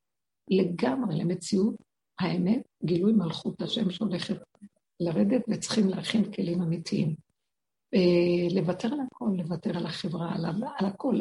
[0.50, 1.74] לגמרי למציאות
[2.20, 4.36] האמת, גילוי מלכות השם שהולכת
[5.00, 7.14] לרדת וצריכים להכין כלים אמיתיים.
[7.94, 10.44] אה, לוותר על הכל, לוותר על החברה, על,
[10.78, 11.18] על הכל.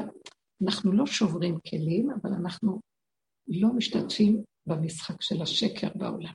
[0.64, 2.80] אנחנו לא שוברים כלים, אבל אנחנו
[3.48, 6.34] לא משתתפים במשחק של השקר בעולם.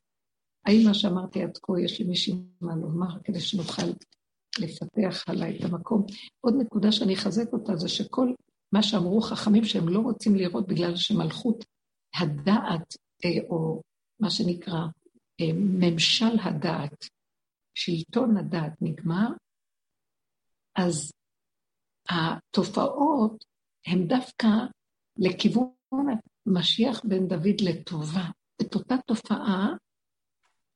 [0.66, 3.86] האם מה שאמרתי עד כה, יש למישהי מה לומר כדי שנוכל
[4.58, 6.06] לפתח עליי את המקום?
[6.40, 8.32] עוד נקודה שאני אחזק אותה זה שכל
[8.72, 11.64] מה שאמרו חכמים שהם לא רוצים לראות בגלל שמלכות
[12.14, 13.82] הדעת, אה, או
[14.20, 14.80] מה שנקרא
[15.40, 17.04] אה, ממשל הדעת,
[17.74, 19.28] שלטון הדעת נגמר,
[20.76, 21.12] אז
[22.08, 23.44] התופעות
[23.86, 24.48] הן דווקא
[25.16, 25.72] לכיוון
[26.46, 28.30] משיח בן דוד לטובה.
[28.62, 29.68] את אותה תופעה,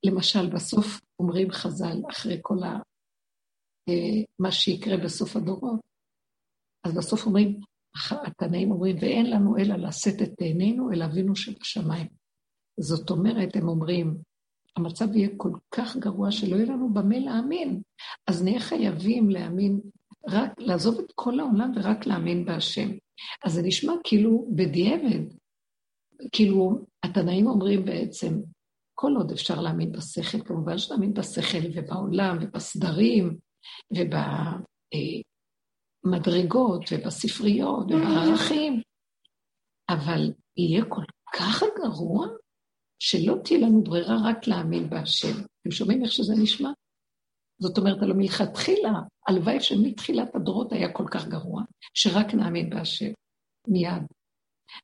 [0.05, 2.79] למשל, בסוף אומרים חז"ל, אחרי כל ה...
[3.89, 5.79] אה, מה שיקרה בסוף הדורות,
[6.83, 7.59] אז בסוף אומרים,
[8.11, 12.07] התנאים אומרים, ואין לנו אלא לשאת את עינינו אל אבינו שבשמיים.
[12.79, 14.17] זאת אומרת, הם אומרים,
[14.77, 17.81] המצב יהיה כל כך גרוע שלא יהיה לנו במה להאמין.
[18.27, 19.79] אז נהיה חייבים להאמין,
[20.29, 22.89] רק לעזוב את כל העולם ורק להאמין בהשם.
[23.45, 25.33] אז זה נשמע כאילו בדיעבד,
[26.31, 28.41] כאילו התנאים אומרים בעצם,
[28.93, 33.37] כל עוד אפשר להאמין בשכל, כמובן שנאמין בשכל ובעולם ובסדרים
[33.91, 34.15] וב...
[36.05, 38.81] במדרגות ובספריות ובערכים,
[39.89, 41.03] אבל יהיה כל
[41.33, 42.27] כך גרוע,
[42.99, 45.41] שלא תהיה לנו ברירה רק להאמין בהשם.
[45.61, 46.69] אתם שומעים איך שזה נשמע?
[47.61, 48.91] זאת אומרת, הלוא מלכתחילה,
[49.27, 53.11] הלוואי שמתחילת הדורות היה כל כך גרוע, שרק נאמין בהשם,
[53.67, 54.03] מיד.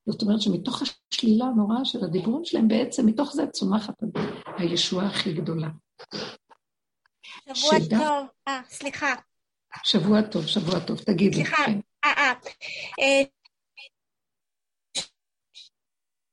[0.10, 3.94] זאת אומרת שמתוך השלילה הנוראה של הדיבורים שלהם, בעצם מתוך זה צומחת
[4.58, 5.70] הישועה הכי גדולה.
[7.54, 7.98] שבוע שדע...
[7.98, 9.16] טוב, אה, סליחה.
[9.84, 11.36] שבוע טוב, שבוע טוב, תגידי.
[11.36, 11.80] סליחה, כן.
[12.06, 12.34] אה, אה.
[13.00, 13.24] אה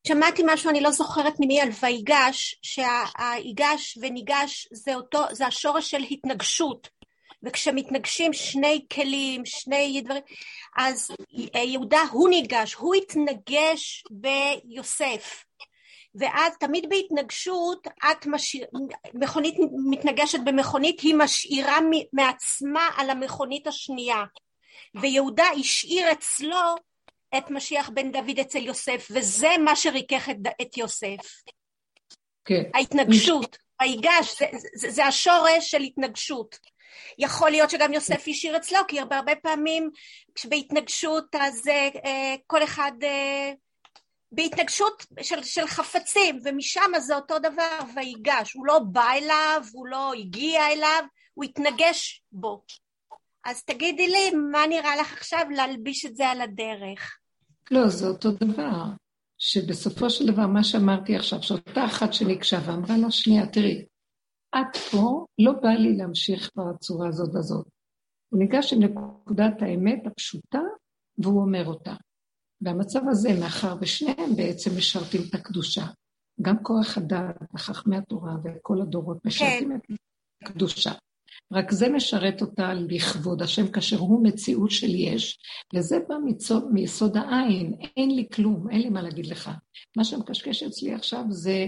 [0.07, 6.03] שמעתי משהו, אני לא זוכרת ממי, על ויגש, שהיגש וניגש זה אותו, זה השורש של
[6.11, 6.99] התנגשות.
[7.43, 10.22] וכשמתנגשים שני כלים, שני דברים,
[10.76, 11.11] אז
[11.55, 15.45] יהודה הוא ניגש, הוא התנגש ביוסף.
[16.15, 18.67] ואז תמיד בהתנגשות, את משאיר,
[19.15, 19.55] מכונית
[19.91, 21.79] מתנגשת במכונית, היא משאירה
[22.13, 24.25] מעצמה על המכונית השנייה.
[24.95, 26.75] ויהודה השאיר אצלו
[27.39, 31.43] את משיח בן דוד אצל יוסף, וזה מה שריכך את, את יוסף.
[32.45, 32.63] כן.
[32.75, 36.59] ההתנגשות, היגש, זה, זה, זה השורש של התנגשות.
[37.19, 39.91] יכול להיות שגם יוסף השאיר אצלו, כי הרבה, פעמים
[40.35, 43.53] כשבהתנגשות אז אה, כל אחד אה,
[44.33, 48.55] בהתנגשות של, של חפצים, ומשם זה אותו דבר, ויגש.
[48.55, 51.05] הוא לא בא אליו, הוא לא הגיע אליו,
[51.35, 52.62] הוא התנגש בו.
[53.45, 57.18] אז תגידי לי, מה נראה לך עכשיו להלביש את זה על הדרך?
[57.70, 58.83] לא, זה אותו דבר.
[59.39, 63.85] שבסופו של דבר, מה שאמרתי עכשיו, שאותה אחת שניגשה ואמרה לה, שנייה, תראי,
[64.55, 67.66] את פה, לא בא לי להמשיך בצורה הזאת הזאת.
[68.29, 70.61] הוא ניגש עם נקודת האמת הפשוטה,
[71.18, 71.95] והוא אומר אותה.
[72.61, 75.87] והמצב הזה, מאחר ושניהם בעצם משרתים את הקדושה,
[76.43, 79.95] גם כוח הדעת, חכמי התורה וכל הדורות משרתים כן.
[79.95, 80.93] את הקדושה.
[81.53, 85.39] רק זה משרת אותה לכבוד השם, כאשר הוא מציאות של יש,
[85.75, 89.51] וזה בא מצוד, מיסוד העין, אין לי כלום, אין לי מה להגיד לך.
[89.97, 91.67] מה שמקשקש אצלי עכשיו זה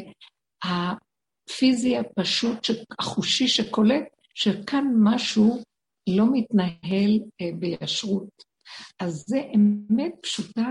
[0.64, 2.58] הפיזי הפשוט,
[2.98, 5.62] החושי שקולט, שכאן משהו
[6.08, 8.49] לא מתנהל אה, בישרות.
[8.98, 10.70] אז זה אמת פשוטה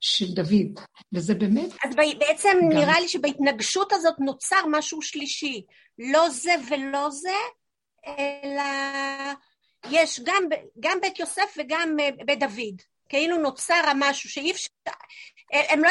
[0.00, 0.80] של דוד,
[1.12, 1.70] וזה באמת...
[1.84, 2.68] אז בעצם גם...
[2.68, 5.62] נראה לי שבהתנגשות הזאת נוצר משהו שלישי.
[5.98, 7.36] לא זה ולא זה,
[8.06, 8.62] אלא
[9.90, 10.44] יש גם,
[10.80, 12.82] גם בית יוסף וגם אה, בית דוד.
[13.08, 14.70] כאילו נוצר המשהו שאי אפשר...
[15.52, 15.88] הם לא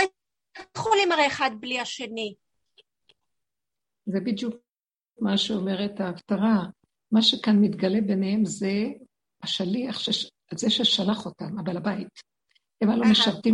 [0.78, 2.36] יכולים הרי אחד בלי השני.
[4.06, 4.56] זה בדיוק
[5.20, 6.64] מה שאומרת ההפטרה.
[7.12, 8.72] מה שכאן מתגלה ביניהם זה
[9.43, 10.30] השליח, שש...
[10.60, 12.08] זה ששלח אותם, הבעל הבית.
[12.82, 13.54] הם הלוא משרתים,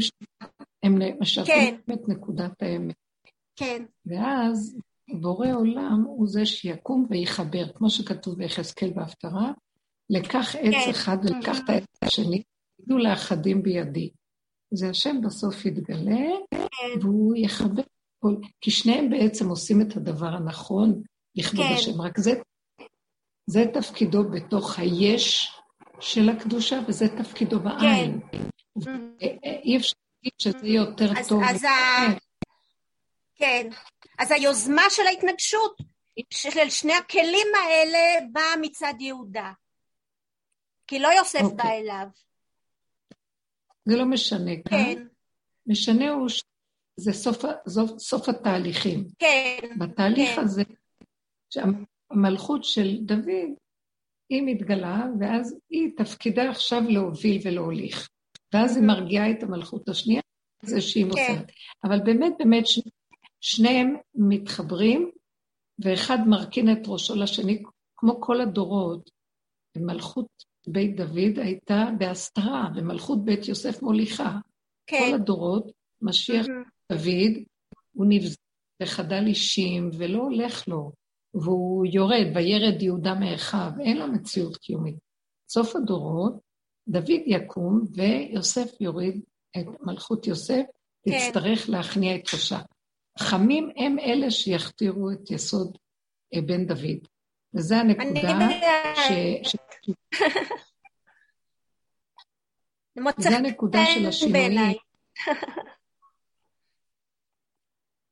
[0.84, 1.94] הם משרתים כן.
[1.94, 2.96] את נקודת האמת.
[3.56, 3.86] כן.
[4.06, 4.78] ואז
[5.22, 9.52] בורא עולם הוא זה שיקום ויחבר, כמו שכתוב ביחזקאל בהפטרה,
[10.10, 10.90] לקח עץ כן.
[10.90, 12.44] אחד ולקח את העץ השני,
[12.88, 14.10] יהיו לאחדים בידי.
[14.74, 17.00] זה השם בסוף יתגלה, כן.
[17.02, 17.84] והוא יחבר
[18.20, 18.36] כל...
[18.62, 21.02] כי שניהם בעצם עושים את הדבר הנכון
[21.36, 21.74] לכבוד כן.
[21.74, 22.32] השם, רק זה,
[23.50, 25.57] זה תפקידו בתוך היש
[26.00, 28.20] של הקדושה, וזה תפקידו בעין.
[28.84, 29.28] כן.
[29.64, 31.44] אי אפשר להגיד שזה יותר אז, טוב.
[31.50, 31.70] אז ה...
[33.36, 33.70] כן.
[34.20, 35.78] אז היוזמה של ההתנגשות
[36.34, 39.52] של שני הכלים האלה באה מצד יהודה.
[40.88, 41.44] כי לא יוסף okay.
[41.44, 41.80] בא אוקיי.
[41.80, 42.08] אליו.
[43.86, 45.08] זה לא משנה כן.
[45.68, 47.38] משנה הוא שזה סוף,
[47.68, 49.08] סוף, סוף התהליכים.
[49.20, 49.58] כן.
[49.78, 50.42] בתהליך כן.
[50.42, 50.64] הזה,
[51.50, 53.50] שהמלכות של דוד,
[54.30, 58.10] היא מתגלה, ואז היא תפקידה עכשיו להוביל ולהוליך.
[58.54, 60.22] ואז היא מרגיעה את המלכות השנייה,
[60.64, 61.10] זה שהיא כן.
[61.10, 61.52] מוסרת.
[61.84, 62.64] אבל באמת, באמת,
[63.42, 65.12] שניהם מתחברים,
[65.80, 67.64] ואחד מרכין את ראשו לשני,
[67.98, 69.10] כמו כל הדורות.
[69.78, 70.28] מלכות
[70.68, 74.38] בית דוד הייתה בהסתרה, ומלכות בית יוסף מוליכה.
[74.88, 74.98] כן.
[75.10, 75.72] כל הדורות,
[76.02, 76.46] משיח.
[76.92, 77.44] דוד,
[77.94, 78.38] הוא נבז
[78.84, 80.92] וחדל אישים, ולא הולך לו,
[81.34, 84.96] והוא יורד, וירד יהודה מאחיו, אין לו מציאות קיומית.
[85.50, 86.34] סוף הדורות,
[86.88, 89.22] דוד יקום, ויוסף יוריד
[89.58, 90.64] את מלכות יוסף,
[91.06, 91.12] כן.
[91.20, 92.60] תצטרך להכניע את ראשה.
[93.20, 95.78] חכמים הם אלה שיכתירו את יסוד
[96.34, 97.08] אה, בן דוד.
[97.54, 98.50] וזו הנקודה
[98.96, 99.12] ש...
[103.18, 104.78] זו הנקודה של השינויים.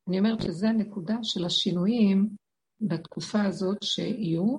[0.08, 2.30] אני אומרת שזו הנקודה של השינויים
[2.88, 4.58] בתקופה הזאת שיהיו,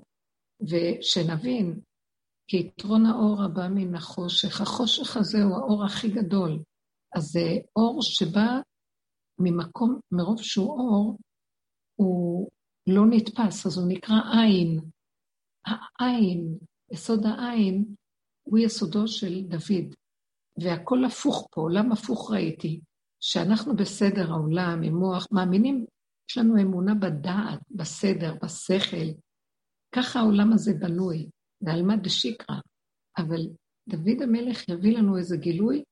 [0.61, 1.81] ושנבין,
[2.49, 4.61] כי יתרון האור הבא מן החושך.
[4.61, 6.63] החושך הזה הוא האור הכי גדול.
[7.17, 8.61] אז זה אור שבא
[9.39, 11.19] ממקום, מרוב שהוא אור,
[11.97, 12.51] הוא
[12.87, 14.81] לא נתפס, אז הוא נקרא עין.
[16.01, 16.59] העין,
[16.93, 17.85] יסוד העין,
[18.43, 19.95] הוא יסודו של דוד.
[20.63, 22.81] והכל הפוך פה, עולם הפוך ראיתי,
[23.21, 25.87] שאנחנו בסדר העולם, עם מוח, מאמינים,
[26.31, 29.07] יש לנו אמונה בדעת, בסדר, בשכל.
[29.95, 32.57] ככה העולם הזה בנוי, ועלמא דשיקרא.
[33.19, 33.41] אבל
[33.89, 35.83] דוד המלך יביא לנו איזה גילוי,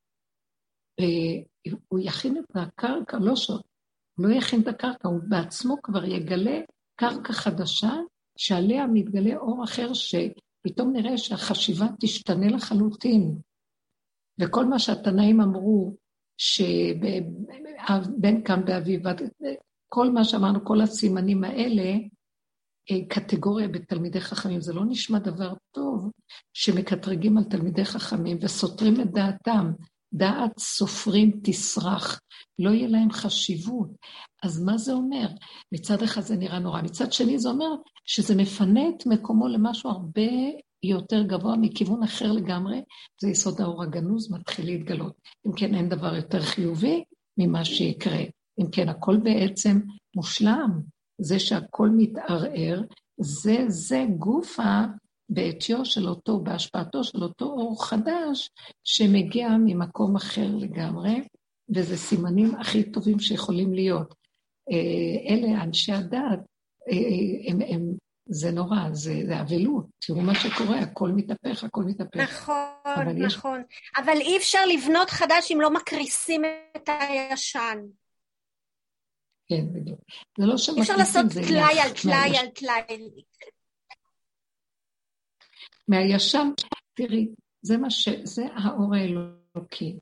[1.89, 3.51] הוא יכין את הקרקע, לא ש...
[4.19, 6.61] הוא לא יכין את הקרקע, הוא בעצמו כבר יגלה
[6.97, 7.93] קרקע חדשה,
[8.39, 13.39] שעליה מתגלה אור אחר, שפתאום נראה שהחשיבה תשתנה לחלוטין.
[14.41, 15.97] וכל מה שהתנאים אמרו,
[16.37, 17.23] שבן
[18.45, 19.03] קם באביב,
[19.95, 21.97] כל מה שאמרנו, כל הסימנים האלה,
[22.91, 24.61] אה, קטגוריה בתלמידי חכמים.
[24.61, 26.11] זה לא נשמע דבר טוב
[26.53, 29.73] שמקטרגים על תלמידי חכמים וסותרים את דעתם.
[30.15, 32.21] דעת סופרים תסרח,
[32.59, 33.89] לא יהיה להם חשיבות.
[34.43, 35.27] אז מה זה אומר?
[35.73, 37.71] מצד אחד זה נראה נורא, מצד שני זה אומר
[38.05, 40.33] שזה מפנה את מקומו למשהו הרבה
[40.83, 42.83] יותר גבוה מכיוון אחר לגמרי,
[43.21, 45.15] זה יסוד האור הגנוז מתחיל להתגלות.
[45.47, 47.05] אם כן, אין דבר יותר חיובי
[47.39, 48.25] ממה שיקרה.
[48.61, 49.81] אם כן, הכל בעצם
[50.17, 50.81] מושלם.
[51.21, 52.83] זה שהכל מתערער,
[53.21, 54.59] זה, זה גוף
[55.29, 58.51] בעטיו של אותו, בהשפעתו של אותו אור חדש,
[58.85, 61.21] שמגיע ממקום אחר לגמרי,
[61.75, 64.15] וזה סימנים הכי טובים שיכולים להיות.
[64.71, 66.39] אה, אלה אנשי הדת,
[66.91, 67.83] אה, אה, הם, הם,
[68.29, 69.87] זה נורא, זה, זה אבלות.
[70.07, 72.21] תראו מה שקורה, הכל מתהפך, הכל מתהפך.
[72.21, 73.61] נכון, אבל נכון.
[73.61, 74.03] יש...
[74.05, 76.43] אבל אי אפשר לבנות חדש אם לא מקריסים
[76.77, 77.79] את הישן.
[79.49, 80.01] כן, בדיוק.
[80.39, 80.55] זה לא.
[80.77, 83.11] אי אפשר לעשות טלאי על טלאי על טלאי.
[85.89, 86.49] מהישן,
[86.95, 87.29] תראי,
[87.63, 88.09] זה מה ש...
[88.25, 89.99] זה האור האלוקי.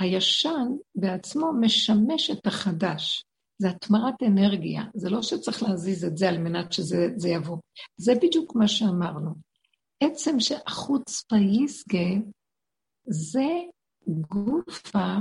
[0.00, 3.24] הישן בעצמו משמש את החדש.
[3.58, 7.58] זה התמרת אנרגיה, זה לא שצריך להזיז את זה על מנת שזה יבוא.
[7.96, 9.34] זה בדיוק מה שאמרנו.
[10.00, 12.26] עצם שהחוץ פייסגה
[13.06, 13.48] זה
[14.06, 15.16] גופה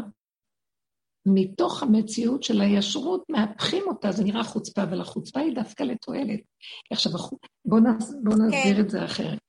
[1.26, 6.40] מתוך המציאות של הישרות, מהפכים אותה, זה נראה חוצפה, אבל החוצפה היא דווקא לתועלת.
[6.92, 7.12] עכשיו,
[7.66, 7.82] בואו
[8.24, 8.82] בוא נסביר כן.
[8.82, 9.40] את זה אחרת.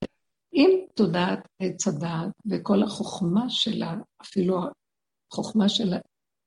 [0.53, 4.59] אם תודעת עץ הדעת וכל החוכמה שלה, אפילו
[5.31, 5.93] החוכמה של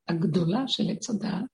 [0.09, 1.45] הגדולה של עץ הדעת,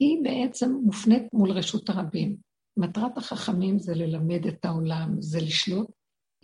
[0.00, 2.36] היא בעצם מופנית מול רשות הרבים.
[2.76, 5.90] מטרת החכמים זה ללמד את העולם, זה לשלוט.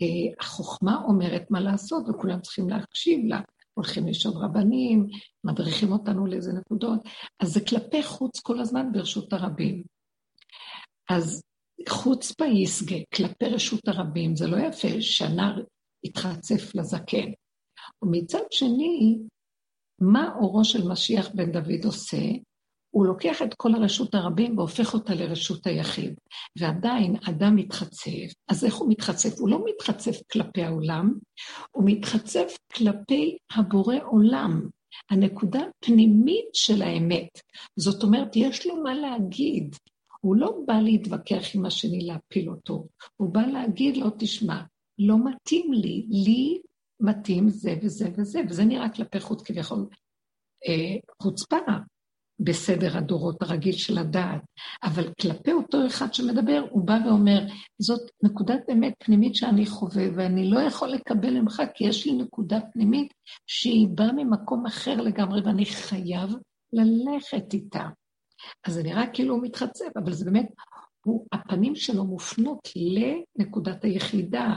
[0.01, 3.41] אה, החוכמה אומרת מה לעשות, וכולם צריכים להקשיב לה.
[3.77, 5.07] הולכים לשאול רבנים,
[5.43, 6.99] מדריכים אותנו לאיזה נקודות,
[7.39, 9.83] אז זה כלפי חוץ כל הזמן ברשות הרבים.
[11.09, 11.41] אז
[11.89, 15.63] חוץ ביסגה, כלפי רשות הרבים, זה לא יפה שהנער
[16.03, 17.31] יתחצף לזקן.
[18.03, 19.19] ומצד שני,
[20.01, 22.17] מה אורו של משיח בן דוד עושה?
[22.95, 26.13] הוא לוקח את כל הרשות הרבים והופך אותה לרשות היחיד.
[26.59, 29.39] ועדיין אדם מתחצף, אז איך הוא מתחצף?
[29.39, 31.13] הוא לא מתחצף כלפי העולם,
[31.71, 34.61] הוא מתחצף כלפי הבורא עולם,
[35.11, 37.27] הנקודה הפנימית של האמת.
[37.75, 39.75] זאת אומרת, יש לו מה להגיד.
[40.21, 42.87] הוא לא בא להתווכח עם השני, להפיל אותו.
[43.17, 44.61] הוא בא להגיד לו, תשמע,
[44.99, 46.61] לא מתאים לי, לי
[46.99, 49.85] מתאים זה וזה וזה, וזה נראה כלפי חוץ כביכול
[50.67, 51.57] אה, חוצפה.
[52.39, 54.41] בסדר הדורות הרגיל של הדעת,
[54.83, 57.47] אבל כלפי אותו אחד שמדבר, הוא בא ואומר,
[57.79, 62.59] זאת נקודת אמת פנימית שאני חווה, ואני לא יכול לקבל ממך, כי יש לי נקודה
[62.73, 63.13] פנימית
[63.47, 66.29] שהיא באה ממקום אחר לגמרי, ואני חייב
[66.73, 67.87] ללכת איתה.
[68.67, 70.47] אז זה נראה כאילו הוא מתחצף, אבל זה באמת,
[71.05, 74.53] הוא, הפנים שלו מופנות לנקודת היחידה,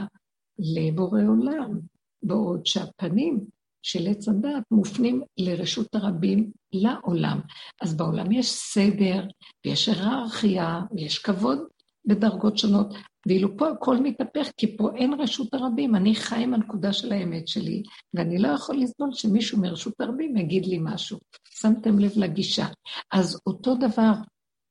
[0.59, 1.79] לבורא עולם,
[2.23, 3.45] בעוד שהפנים
[3.81, 7.39] של עץ הדת מופנים לרשות הרבים לעולם.
[7.81, 9.23] אז בעולם יש סדר,
[9.65, 11.59] ויש היררכיה, ויש כבוד
[12.05, 12.93] בדרגות שונות,
[13.27, 17.47] ואילו פה הכל מתהפך, כי פה אין רשות הרבים, אני חי עם הנקודה של האמת
[17.47, 21.19] שלי, ואני לא יכול לסבול שמישהו מרשות הרבים יגיד לי משהו.
[21.49, 22.65] שמתם לב לגישה.
[23.11, 24.13] אז אותו דבר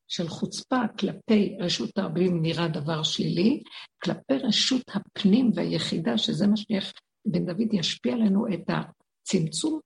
[0.08, 3.62] של חוצפה כלפי רשות הרבים נראה דבר שלילי,
[4.02, 6.54] כלפי רשות הפנים והיחידה, שזה מה
[7.26, 8.70] בן דוד ישפיע עלינו את.
[9.30, 9.80] צמצום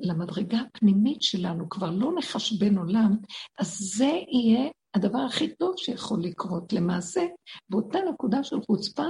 [0.00, 3.16] למדרגה הפנימית שלנו, כבר לא נחשבן עולם,
[3.60, 6.72] אז זה יהיה הדבר הכי טוב שיכול לקרות.
[6.72, 7.20] למעשה,
[7.68, 9.06] באותה נקודה של חוצפה,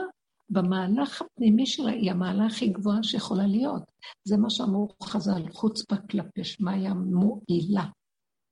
[0.50, 3.82] במהלך הפנימי שלה היא המעלה הכי גבוהה שיכולה להיות.
[4.28, 7.84] זה מה שאמרו חז"ל, חוצפה כלפי שמיא מועילה.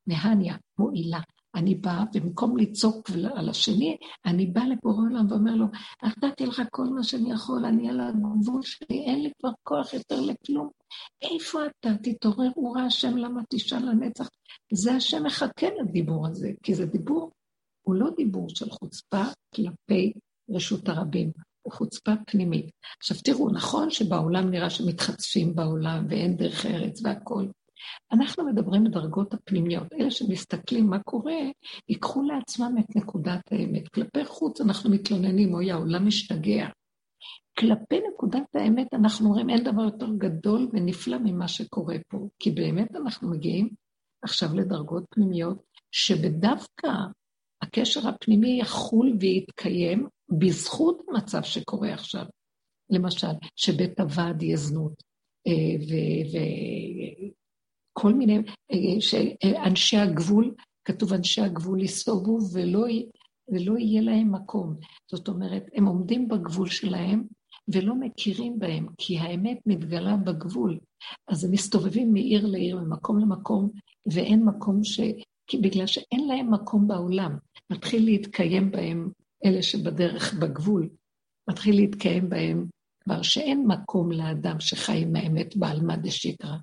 [0.06, 1.20] מהניה, מועילה.
[1.55, 3.96] אני באה, במקום לצעוק על השני,
[4.26, 5.66] אני באה לבורא עולם ואומר לו,
[6.03, 10.20] נתתי לך כל מה שאני יכול, אני על הגבול שלי, אין לי כבר כוח יותר
[10.20, 10.68] לכלום.
[11.22, 11.90] איפה אתה?
[12.03, 14.28] תתעורר, הוא ראה השם, למה תשאל לנצח?
[14.72, 17.30] זה השם מחכה לדיבור הזה, כי זה דיבור,
[17.82, 19.22] הוא לא דיבור של חוצפה
[19.55, 20.12] כלפי
[20.51, 21.30] רשות הרבים,
[21.68, 22.70] חוצפה פנימית.
[22.98, 27.48] עכשיו תראו, נכון שבעולם נראה שמתחצפים בעולם ואין דרך ארץ והכול.
[28.12, 29.92] אנחנו מדברים בדרגות הפנימיות.
[29.92, 31.40] אלה שמסתכלים מה קורה,
[31.88, 33.88] ייקחו לעצמם את נקודת האמת.
[33.88, 36.68] כלפי חוץ אנחנו מתלוננים, אוי, העולם משתגע.
[37.58, 42.28] כלפי נקודת האמת אנחנו אומרים, אין דבר יותר גדול ונפלא ממה שקורה פה.
[42.38, 43.68] כי באמת אנחנו מגיעים
[44.22, 46.88] עכשיו לדרגות פנימיות, שבדווקא
[47.62, 50.06] הקשר הפנימי יחול ויתקיים
[50.38, 52.24] בזכות המצב שקורה עכשיו.
[52.90, 53.26] למשל,
[53.56, 55.02] שבית הוועד יהיה זנות,
[58.01, 58.38] וכל מיני,
[58.72, 62.86] אה, שאנשי הגבול, כתוב אנשי הגבול יסתובבו ולא,
[63.48, 64.76] ולא יהיה להם מקום.
[65.11, 67.24] זאת אומרת, הם עומדים בגבול שלהם
[67.74, 70.78] ולא מכירים בהם, כי האמת מתגלה בגבול.
[71.28, 73.70] אז הם מסתובבים מעיר לעיר, ממקום למקום,
[74.12, 75.01] ואין מקום ש...
[75.46, 77.36] כי בגלל שאין להם מקום בעולם.
[77.72, 79.11] מתחיל להתקיים בהם
[79.44, 80.88] אלה שבדרך בגבול,
[81.51, 82.66] מתחיל להתקיים בהם
[83.05, 86.57] כבר שאין מקום לאדם שחי עם האמת בעלמא דשקרא,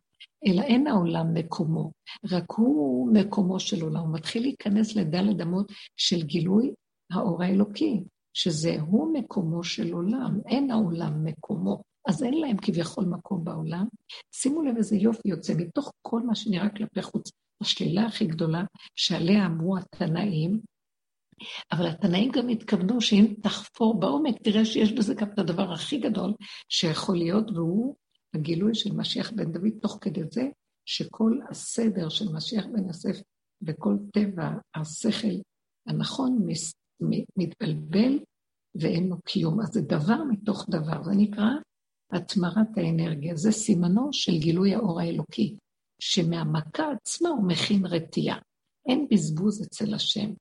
[0.48, 1.92] אלא אין העולם מקומו,
[2.32, 4.00] רק הוא מקומו של עולם.
[4.00, 6.72] הוא מתחיל להיכנס לדלת אמות של גילוי
[7.12, 8.04] האור האלוקי,
[8.34, 11.82] שזה הוא מקומו של עולם, אין העולם מקומו.
[12.08, 13.88] אז אין להם כביכול מקום בעולם.
[14.32, 17.32] שימו לב איזה יופי יוצא מתוך כל מה שנראה כלפי חוץ.
[17.62, 18.64] השלילה הכי גדולה
[18.96, 20.60] שעליה אמרו התנאים,
[21.72, 26.34] אבל התנאים גם התכוונו שאם תחפור בעומק, תראה שיש בזה גם את הדבר הכי גדול
[26.70, 27.96] שיכול להיות, והוא
[28.34, 30.50] הגילוי של משיח בן דוד, תוך כדי זה
[30.86, 33.22] שכל הסדר של משיח בן יוסף
[33.62, 35.36] וכל טבע השכל
[35.88, 36.48] הנכון
[37.38, 38.20] מתבלבל
[38.76, 39.62] ואין לו קיום.
[39.62, 41.50] אז זה דבר מתוך דבר, זה נקרא
[42.12, 43.36] התמרת האנרגיה.
[43.36, 45.58] זה סימנו של גילוי האור האלוקי,
[46.02, 48.38] שמהמכה עצמה הוא מכין רתיעה.
[48.90, 50.34] אין בזבוז אצל השם.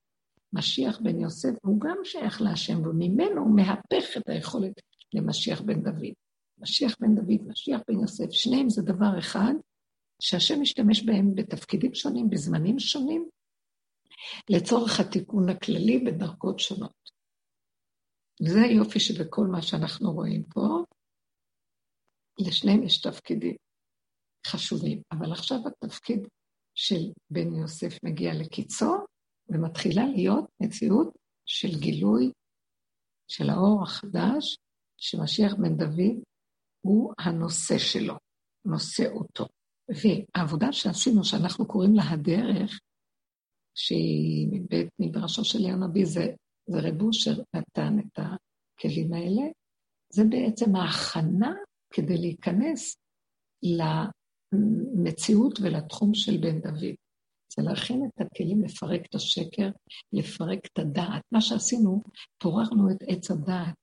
[0.52, 4.80] משיח בן יוסף הוא גם שייך להשם, וממנו הוא מהפך את היכולת
[5.14, 6.12] למשיח בן דוד.
[6.58, 9.54] משיח בן דוד, משיח בן יוסף, שניהם זה דבר אחד,
[10.22, 13.28] שהשם משתמש בהם בתפקידים שונים, בזמנים שונים,
[14.50, 17.10] לצורך התיקון הכללי בדרגות שונות.
[18.42, 20.84] וזה היופי שבכל מה שאנחנו רואים פה,
[22.38, 23.56] לשניהם יש תפקידים
[24.46, 25.02] חשובים.
[25.12, 26.28] אבל עכשיו התפקיד
[26.74, 28.94] של בן יוסף מגיע לקיצו,
[29.48, 32.32] ומתחילה להיות מציאות של גילוי
[33.28, 34.56] של האור החדש,
[34.96, 36.22] שמשיח בן דוד
[36.86, 38.14] הוא הנושא שלו,
[38.64, 39.46] נושא אותו.
[39.88, 42.80] והעבודה שעשינו, שאנחנו קוראים לה הדרך,
[43.74, 46.26] שהיא מבית מדרשו של יאיר נביא, זה,
[46.66, 49.42] זה רב אושר נתן את הכלים האלה,
[50.12, 51.52] זה בעצם ההכנה
[51.90, 52.96] כדי להיכנס
[53.62, 56.94] למציאות ולתחום של בן דוד.
[57.56, 59.70] זה להכין את הכלים לפרק את השקר,
[60.12, 61.22] לפרק את הדעת.
[61.32, 62.02] מה שעשינו,
[62.38, 63.74] פוררנו את עץ הדעת,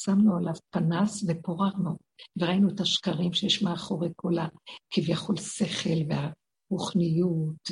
[0.00, 1.96] שמנו עליו פנס ופוררנו,
[2.36, 6.14] וראינו את השקרים שיש מאחורי כל הכביכול שכל
[6.70, 7.70] והרוחניות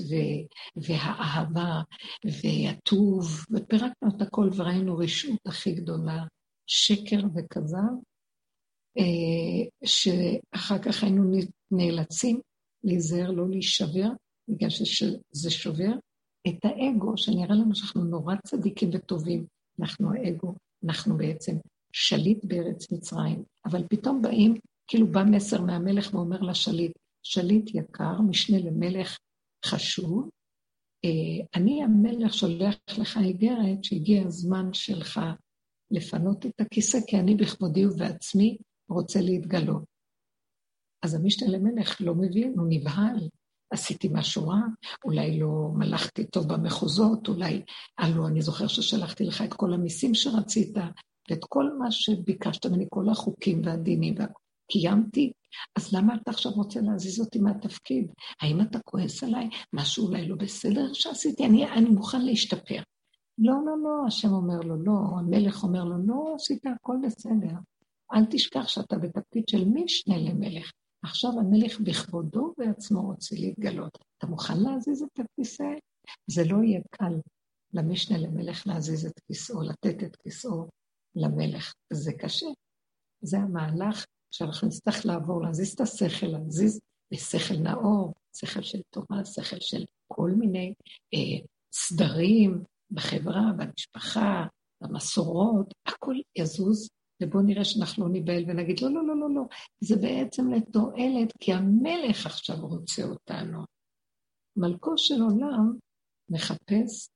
[0.77, 1.83] והאהבה
[2.25, 6.25] והטוב, ופירקנו את הכל וראינו רשעות הכי גדולה,
[6.67, 7.95] שקר וכזב,
[8.99, 11.23] אה, שאחר כך היינו
[11.71, 12.41] נאלצים
[12.85, 14.09] להיזהר לא להישבר,
[14.49, 15.93] בגלל שזה שובר
[16.49, 19.47] את האגו, שנראה לנו שאנחנו נורא צדיקים וטובים.
[19.81, 21.53] אנחנו האגו, אנחנו בעצם
[21.93, 23.45] שליט בארץ מצרים.
[23.67, 24.55] אבל פתאום באים,
[24.87, 26.93] כאילו בא מסר מהמלך ואומר לשליט,
[27.23, 29.19] שליט יקר, משנה למלך
[29.67, 30.29] חשוב,
[31.05, 35.21] אה, אני המלך שולח לך איגרת שהגיע הזמן שלך
[35.91, 38.57] לפנות את הכיסא, כי אני בכבודי ובעצמי
[38.89, 39.85] רוצה להתגלות.
[41.05, 43.29] אז המשנה למלך לא מבין, הוא נבהל.
[43.71, 44.61] עשיתי משהו רע,
[45.05, 47.63] אולי לא מלכתי טוב במחוזות, אולי,
[47.99, 50.77] הלו, אני זוכר ששלחתי לך את כל המיסים שרצית,
[51.31, 54.15] ואת כל מה שביקשת ממני, כל החוקים והדינים,
[54.71, 55.33] קיימתי,
[55.77, 58.13] אז למה אתה עכשיו רוצה להזיז אותי מהתפקיד?
[58.41, 59.49] האם אתה כועס עליי?
[59.73, 61.45] משהו אולי לא בסדר שעשיתי?
[61.45, 62.83] אני, אני מוכן להשתפר.
[63.39, 67.57] לא, לא, לא, השם אומר לו, לא, המלך אומר לו, לא, עשית הכל בסדר.
[68.15, 70.71] אל תשכח שאתה בתפקיד של משנה למלך.
[71.03, 73.99] עכשיו המלך בכבודו בעצמו רוצה להתגלות.
[74.19, 75.65] אתה מוכן להזיז את הכיסא?
[76.27, 77.15] זה לא יהיה קל
[77.73, 80.69] למשנה למלך להזיז את כיסאו, לתת את כיסאו
[81.17, 81.75] למלך.
[81.93, 82.47] זה קשה.
[83.23, 86.81] זה המהלך שאנחנו נצטרך לעבור, להזיז את השכל, להזיז
[87.13, 90.75] בשכל נאור, שכל של תורה, שכל של כל מיני
[91.15, 94.47] אה, סדרים בחברה, במשפחה,
[94.81, 96.89] במסורות, הכל יזוז
[97.23, 99.43] ובואו נראה שאנחנו לא ניבהל ונגיד, לא, לא, לא, לא, לא,
[99.81, 103.65] זה בעצם לתועלת, כי המלך עכשיו רוצה אותנו.
[104.57, 105.77] מלכו של עולם
[106.31, 107.09] מחפש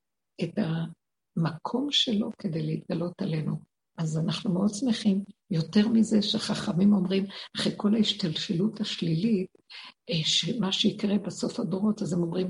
[0.42, 3.68] את המקום שלו כדי להתגלות עלינו.
[3.99, 5.24] אז אנחנו מאוד שמחים.
[5.51, 7.24] יותר מזה שחכמים אומרים,
[7.57, 9.49] אחרי כל ההשתלשלות השלילית,
[10.11, 12.49] אה, שמה שיקרה בסוף הדורות, אז הם אומרים,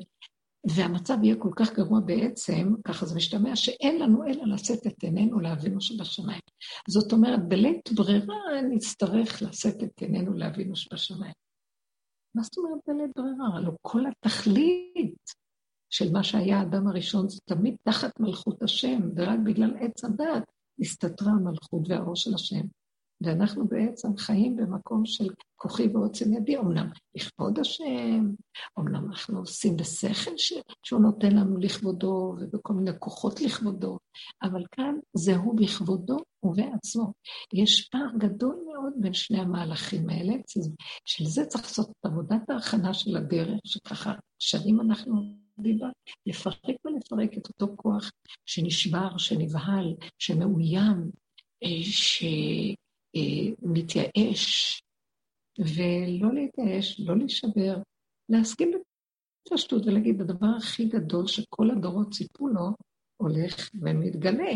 [0.77, 5.41] והמצב יהיה כל כך גרוע בעצם, ככה זה משתמע, שאין לנו אלא לשאת את עינינו
[5.41, 6.41] לאבינו שבשמיים.
[6.89, 11.35] זאת אומרת, בלית ברירה נצטרך לשאת את עינינו לאבינו שבשמיים.
[12.35, 13.57] מה זאת אומרת בלית ברירה?
[13.57, 15.49] הלוא כל התכלית
[15.91, 21.33] של מה שהיה האדם הראשון זה תמיד תחת מלכות השם, ורק בגלל עץ הדת הסתתרה
[21.33, 22.67] המלכות והאור של השם.
[23.21, 28.31] ואנחנו בעצם חיים במקום של כוחי ועוצם ידי, אמנם לכבוד השם,
[28.79, 30.53] אמנם אנחנו עושים בשכל ש...
[30.83, 33.99] שהוא נותן לנו לכבודו ובכל מיני כוחות לכבודו,
[34.43, 37.13] אבל כאן זה הוא בכבודו ובעצמו.
[37.55, 40.33] יש פער גדול מאוד בין שני המהלכים האלה,
[41.05, 45.89] של זה צריך לעשות את עבודת ההכנה של הדרך, שככה שנים אנחנו דיבה,
[46.27, 48.11] לפרק ולפרק את אותו כוח
[48.47, 51.11] שנשבר, שנבהל, שמאוים,
[51.63, 52.25] אה, ש...
[53.17, 54.83] אה, מתייאש,
[55.59, 57.83] ולא להתייאש, לא להישבר,
[58.29, 58.71] להסכים
[59.47, 62.71] בפשטות ולהגיד, הדבר הכי גדול שכל הדורות ציפו לו,
[63.17, 64.53] הולך ומתגלה.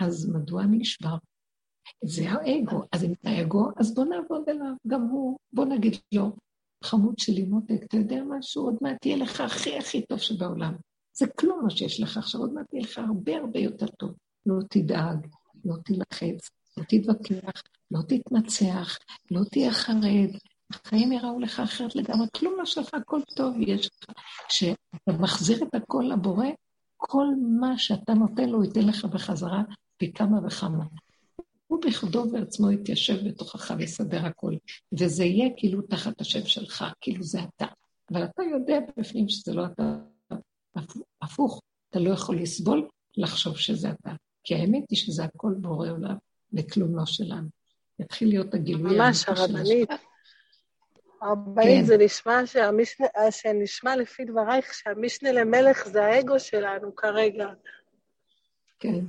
[0.00, 1.16] אז מדוע אני נשבר?
[2.04, 2.82] זה האגו.
[2.92, 5.38] אז אם זה האגו, אז בוא נעבוד עליו, גם הוא.
[5.52, 6.36] בוא נגיד לו,
[6.84, 8.64] חמוד שלי מותק, אתה יודע משהו?
[8.64, 10.74] עוד מעט יהיה לך הכי הכי טוב שבעולם.
[11.18, 14.10] זה כלום מה שיש לך עכשיו, עוד מעט יהיה לך הרבה הרבה יותר טוב.
[14.46, 15.26] לא תדאג,
[15.64, 18.98] לא תילחץ, לא תתווכח, לא תתנצח,
[19.30, 20.30] לא תהיה חרד,
[20.70, 24.16] החיים יראו לך אחרת לגמרי, כלום לא שלך, הכל טוב יש לך.
[24.48, 26.46] כשאתה מחזיר את הכל לבורא,
[26.96, 27.26] כל
[27.60, 29.62] מה שאתה נותן לו ייתן לך בחזרה
[29.96, 30.84] פי כמה וכמה.
[31.66, 34.54] הוא בכבודו ועצמו יתיישב בתוכך ויסדר הכל,
[34.92, 37.66] וזה יהיה כאילו תחת השם שלך, כאילו זה אתה.
[38.12, 39.98] אבל אתה יודע בפנים שזה לא אתה,
[41.22, 44.10] הפוך, אתה לא יכול לסבול לחשוב שזה אתה.
[44.44, 46.16] כי האמת היא שזה הכל בורא עולם,
[46.52, 47.48] וכלום לא שלנו.
[47.98, 49.88] יתחיל להיות הגילוי ממש, הרבנית.
[51.20, 51.84] הרבנית, כן.
[51.84, 57.48] זה נשמע שהמשנה, שנשמע לפי דברייך שהמשנה למלך זה האגו שלנו כרגע.
[58.78, 59.04] כן,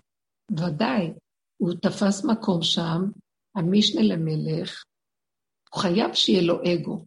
[0.52, 1.14] ודאי.
[1.58, 3.02] הוא תפס מקום שם,
[3.56, 4.84] המשנה למלך,
[5.74, 7.06] הוא חייב שיהיה לו אגו.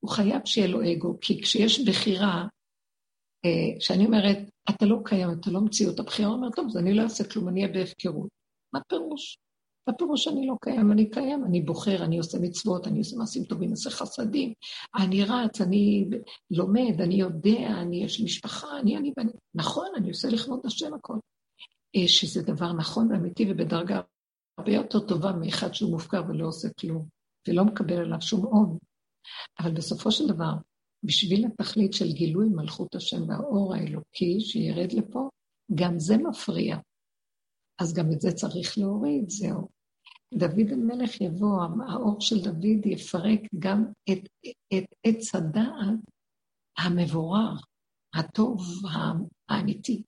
[0.00, 2.46] הוא חייב שיהיה לו אגו, כי כשיש בחירה,
[3.44, 4.38] אה, כשאני אומרת,
[4.70, 7.64] אתה לא קיים, אתה לא מציאות, הבחירה אומרת, טוב, אז אני לא אעשה כלום, אני
[7.64, 8.28] אהיה בהפקרות.
[8.72, 9.38] מה פירוש?
[9.88, 10.92] מה פירוש שאני לא קיים?
[10.92, 14.52] אני קיים, אני בוחר, אני עושה מצוות, אני עושה מעשים טובים, עושה חסדים,
[14.96, 16.08] אני רץ, אני
[16.50, 20.94] לומד, אני יודע, אני יש לי משפחה, אני, אני, אני, נכון, אני עושה לכבוד השם
[20.94, 21.16] הכל.
[21.96, 24.00] אה, שזה דבר נכון ואמיתי ובדרגה
[24.58, 27.08] הרבה יותר טובה מאחד שהוא מופקר ולא עושה כלום,
[27.48, 28.78] ולא מקבל עליו שום הון.
[29.58, 30.52] אבל בסופו של דבר,
[31.02, 35.28] בשביל התכלית של גילוי מלכות השם והאור האלוקי שירד לפה,
[35.74, 36.76] גם זה מפריע.
[37.78, 39.68] אז גם את זה צריך להוריד, זהו.
[40.34, 44.28] דוד המלך יבוא, האור של דוד יפרק גם את,
[44.74, 45.98] את עץ הדעת
[46.78, 47.54] המבורר,
[48.14, 48.62] הטוב,
[49.48, 50.02] האמיתי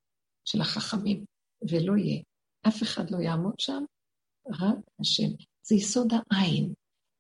[0.44, 1.24] של החכמים,
[1.70, 2.22] ולא יהיה.
[2.68, 3.82] אף אחד לא יעמוד שם,
[4.60, 5.28] רק השם.
[5.68, 6.72] זה יסוד העין.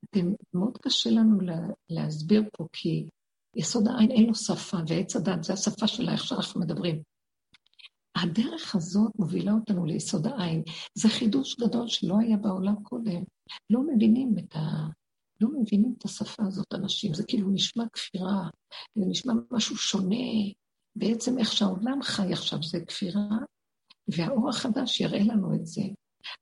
[0.04, 1.58] אתם, מאוד קשה לנו לה,
[1.90, 3.08] להסביר פה, כי
[3.56, 7.02] יסוד העין אין לו שפה, ועץ הדת זה השפה שלה, איך שאנחנו מדברים.
[8.16, 10.62] הדרך הזאת מובילה אותנו ליסוד העין.
[10.94, 13.22] זה חידוש גדול שלא היה בעולם קודם.
[13.70, 14.86] לא מבינים את ה...
[15.40, 17.14] לא מבינים את השפה הזאת, אנשים.
[17.14, 18.48] זה כאילו נשמע כפירה,
[18.94, 20.52] זה נשמע משהו שונה.
[20.96, 23.28] בעצם איך שהעולם חי עכשיו זה כפירה,
[24.08, 25.82] והאור החדש יראה לנו את זה.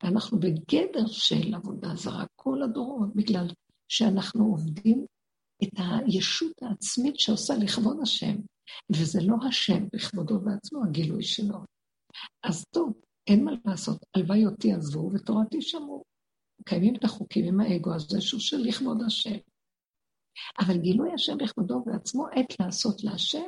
[0.03, 3.47] ואנחנו בגדר של עבודה זרה כל הדורות, בגלל
[3.89, 5.07] שאנחנו עובדים
[5.63, 8.37] את הישות העצמית שעושה לכבוד השם.
[8.91, 11.59] וזה לא השם בכבודו ועצמו, הגילוי שלו.
[12.43, 12.93] אז טוב,
[13.27, 16.03] אין מה לעשות, הלוואי אותי עזבו ותורתי שמרו.
[16.61, 19.37] מקיימים את החוקים עם האגו הזה שהוא של לכבוד השם.
[20.59, 23.45] אבל גילוי השם בכבודו ועצמו, עת לעשות להשם,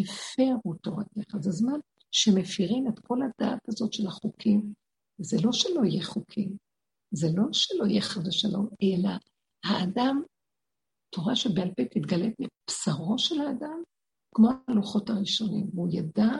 [0.00, 1.36] הפרו תורתך.
[1.40, 1.78] זה זמן
[2.10, 4.72] שמפירים את כל הדעת הזאת של החוקים.
[5.18, 6.56] זה לא שלא יהיה חוקים,
[7.10, 9.10] זה לא שלא יהיה חד ושלום, אלא
[9.64, 10.22] האדם,
[11.10, 13.82] תורה שבעל פה תתגלה מבשרו של האדם,
[14.34, 16.30] כמו הלוחות הראשונים, והוא ידע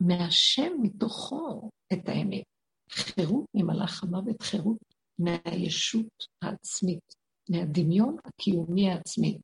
[0.00, 2.44] מהשם מתוכו את האמת.
[2.90, 4.78] חירות ממלאך המוות, חירות
[5.18, 7.14] מהישות העצמית,
[7.50, 9.38] מהדמיון הקיומי העצמי.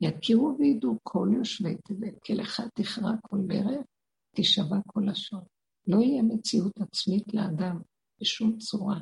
[0.00, 3.86] יכירו וידעו כל יושבי תבל, כי לך תכרע כל ברך,
[4.34, 5.44] תישבע כל לשון.
[5.86, 7.80] לא יהיה מציאות עצמית לאדם
[8.20, 9.00] בשום צורה.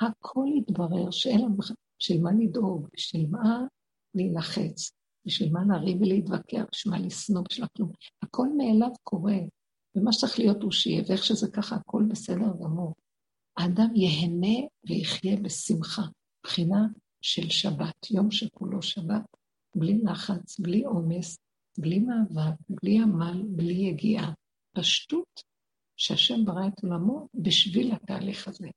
[0.00, 1.56] הכל יתברר שאין לנו
[1.98, 3.60] בשביל מה לדאוג, בשביל מה
[4.14, 4.90] להילחץ,
[5.26, 7.90] בשביל מה לריב ולהתווכח, בשביל מה לשנוא, בשביל כלום.
[8.22, 9.38] הכל מאליו קורה.
[9.96, 12.94] ומה שצריך להיות הוא שיהיה, ואיך שזה ככה, הכל בסדר גמור.
[13.56, 16.02] האדם ייהנה ויחיה בשמחה,
[16.40, 16.86] מבחינה
[17.20, 19.22] של שבת, יום שכולו שבת,
[19.76, 21.36] בלי לחץ, בלי עומס,
[21.78, 24.32] בלי מאבק, בלי עמל, בלי יגיעה.
[24.74, 25.42] פשטות
[25.96, 28.68] שהשם ברא את עולמו בשביל התהליך הזה.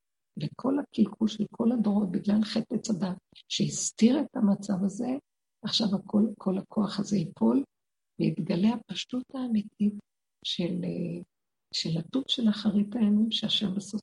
[0.44, 3.18] וכל הקלקול של כל הדורות בגלל חטא עץ הדת,
[3.50, 5.08] שהסתיר את המצב הזה,
[5.64, 7.64] עכשיו הכל, כל הכוח הזה ייפול,
[8.20, 9.94] ויתגלה הפשטות האמיתית
[10.46, 10.82] של,
[11.74, 14.02] של התות של אחרית הימים שהשם בסוף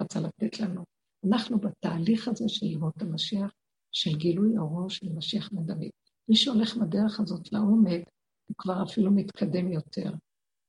[0.00, 0.84] רצה, לתת לנו.
[1.26, 3.52] אנחנו בתהליך הזה של לראות המשיח,
[3.92, 5.90] של גילוי אורו של משיח מדוד.
[6.28, 8.02] מי שהולך בדרך הזאת לעומק,
[8.46, 10.10] הוא כבר אפילו מתקדם יותר.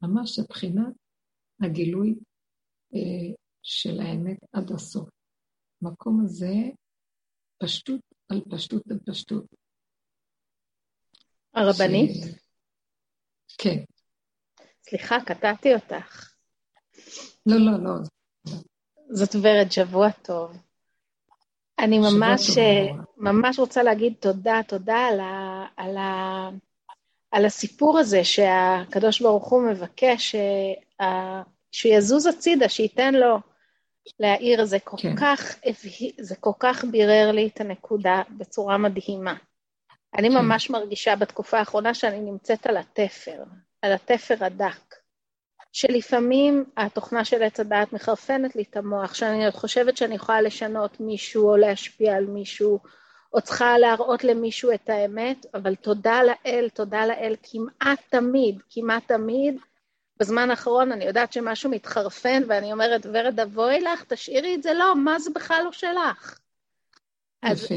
[0.02, 0.94] ממש מבחינת
[1.62, 2.16] הגילוי
[2.96, 5.10] אה, של האמת עד הסוף.
[5.82, 6.54] המקום הזה,
[7.58, 9.46] פשטות על פשטות על פשטות.
[11.54, 12.12] הרבנית?
[12.12, 13.56] ש...
[13.58, 13.84] כן.
[14.90, 16.34] סליחה, קטעתי אותך.
[17.46, 17.92] לא, לא, לא.
[19.10, 20.58] זאת ורד, שבוע טוב.
[21.80, 23.06] אני ממש, טוב.
[23.18, 26.50] ממש רוצה להגיד תודה, תודה על, ה, על, ה,
[27.32, 30.36] על הסיפור הזה שהקדוש ברוך הוא מבקש
[31.72, 33.38] שהוא יזוז הצידה, שייתן לו
[34.20, 34.66] להעיר.
[34.66, 35.16] זה כל, כן.
[35.16, 35.56] כך,
[36.20, 39.36] זה כל כך בירר לי את הנקודה בצורה מדהימה.
[40.18, 40.36] אני כן.
[40.36, 43.44] ממש מרגישה בתקופה האחרונה שאני נמצאת על התפר,
[43.82, 44.96] על התפר הדק.
[45.74, 51.50] שלפעמים התוכנה של עץ הדעת מחרפנת לי את המוח, שאני חושבת שאני יכולה לשנות מישהו
[51.50, 52.80] או להשפיע על מישהו,
[53.34, 59.58] או צריכה להראות למישהו את האמת, אבל תודה לאל, תודה לאל, כמעט תמיד, כמעט תמיד,
[60.18, 64.96] בזמן האחרון אני יודעת שמשהו מתחרפן, ואני אומרת, ורד, אבוי לך, תשאירי את זה, לא,
[64.96, 66.40] מה זה בכלל לא שלך?
[67.42, 67.68] אז,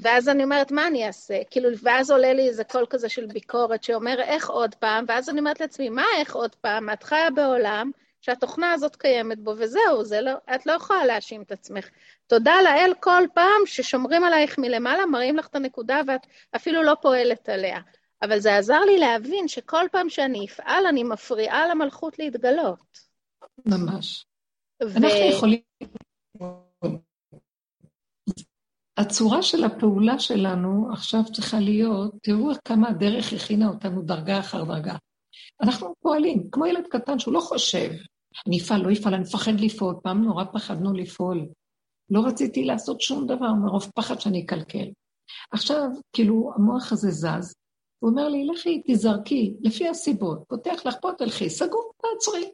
[0.00, 1.38] ואז אני אומרת, מה אני אעשה?
[1.50, 5.04] כאילו, ואז עולה לי איזה קול כזה של ביקורת שאומר, איך עוד פעם?
[5.08, 6.90] ואז אני אומרת לעצמי, מה איך עוד פעם?
[6.90, 7.90] את חיה בעולם
[8.22, 11.88] שהתוכנה הזאת קיימת בו, וזהו, זה לא, את לא יכולה להאשים את עצמך.
[12.26, 17.48] תודה לאל כל פעם ששומרים עלייך מלמעלה, מראים לך את הנקודה ואת אפילו לא פועלת
[17.48, 17.80] עליה.
[18.22, 22.98] אבל זה עזר לי להבין שכל פעם שאני אפעל, אני מפריעה למלכות להתגלות.
[23.66, 24.26] ממש.
[24.82, 24.96] ו...
[24.96, 25.60] אנחנו יכולים...
[28.96, 34.96] הצורה של הפעולה שלנו עכשיו צריכה להיות, תראו כמה הדרך הכינה אותנו דרגה אחר דרגה.
[35.62, 37.90] אנחנו פועלים, כמו ילד קטן שהוא לא חושב,
[38.46, 41.46] אני אפעל, לא אפעל, אני מפחד לפעול, פעם נורא פחדנו לפעול.
[42.10, 44.90] לא רציתי לעשות שום דבר מרוב פחד שאני אקלקל.
[45.52, 47.54] עכשיו, כאילו, המוח הזה זז,
[47.98, 52.52] הוא אומר לי, לכי, תזרקי, לפי הסיבות, פותח לך פה, תלכי, סגור, תעצרי.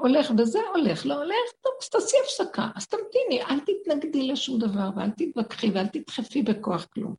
[0.00, 4.88] הולך וזה הולך, לא הולך, טוב, אז תעשי הפסקה, אז תמתיני, אל תתנגדי לשום דבר,
[4.96, 7.14] ואל תתווכחי ואל תדחפי בכוח כלום.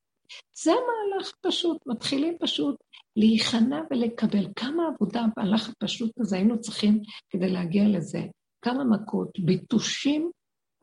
[0.64, 2.76] זה המהלך פשוט, מתחילים פשוט
[3.16, 4.48] להיכנע ולקבל.
[4.56, 8.22] כמה עבודה במהלך הפשוט הזה היינו צריכים כדי להגיע לזה?
[8.62, 10.32] כמה מכות, ביטושים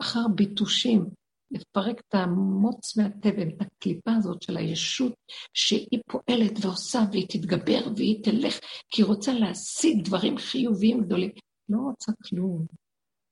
[0.01, 1.07] אחר ביטושים,
[1.51, 5.13] לפרק את המוץ מהתבן, את הקליפה הזאת של הישות,
[5.55, 11.31] שהיא פועלת ועושה והיא תתגבר והיא תלך, כי היא רוצה להשיג דברים חיוביים גדולים.
[11.69, 12.67] לא רוצה כלום.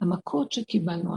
[0.00, 1.14] המכות שקיבלנו,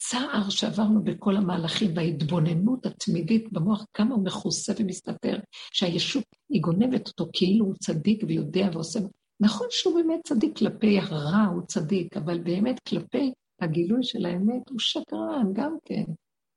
[0.00, 5.38] הצער שעברנו בכל המהלכים וההתבוננות התמידית במוח, כמה הוא מכוסה ומסתתר,
[5.72, 9.00] שהישות, היא גונבת אותו כאילו הוא צדיק ויודע ועושה...
[9.40, 14.78] נכון שהוא באמת צדיק כלפי הרע, הוא צדיק, אבל באמת כלפי הגילוי של האמת הוא
[14.78, 16.04] שקרן גם כן,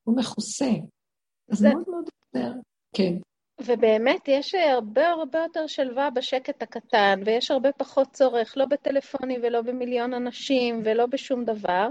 [0.03, 0.71] הוא מכוסה.
[1.51, 1.69] אז זה...
[1.69, 2.53] מאוד מאוד יותר,
[2.95, 3.13] כן.
[3.65, 9.61] ובאמת יש הרבה הרבה יותר שלווה בשקט הקטן, ויש הרבה פחות צורך, לא בטלפונים ולא
[9.61, 11.87] במיליון אנשים ולא בשום דבר.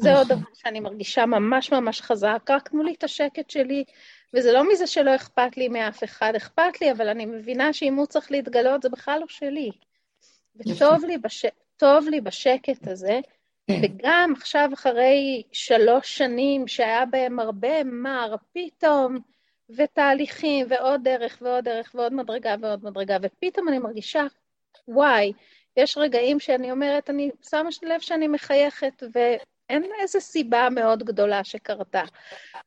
[0.00, 0.36] זה עוד נכון.
[0.36, 3.84] דבר שאני מרגישה ממש ממש חזק, רק תנו לי את השקט שלי,
[4.34, 8.06] וזה לא מזה שלא אכפת לי מאף אחד, אכפת לי, אבל אני מבינה שאם הוא
[8.06, 9.70] צריך להתגלות, זה בכלל לא שלי.
[10.56, 11.46] וטוב לי, בש...
[12.10, 13.20] לי בשקט הזה,
[13.66, 13.80] כן.
[13.82, 19.18] וגם עכשיו, אחרי שלוש שנים שהיה בהם הרבה מר, פתאום,
[19.76, 24.26] ותהליכים, ועוד דרך ועוד דרך ועוד מדרגה ועוד מדרגה, ופתאום אני מרגישה,
[24.88, 25.32] וואי,
[25.76, 29.02] יש רגעים שאני אומרת, אני שמה לב שאני מחייכת,
[29.70, 32.02] ואין איזו סיבה מאוד גדולה שקרתה.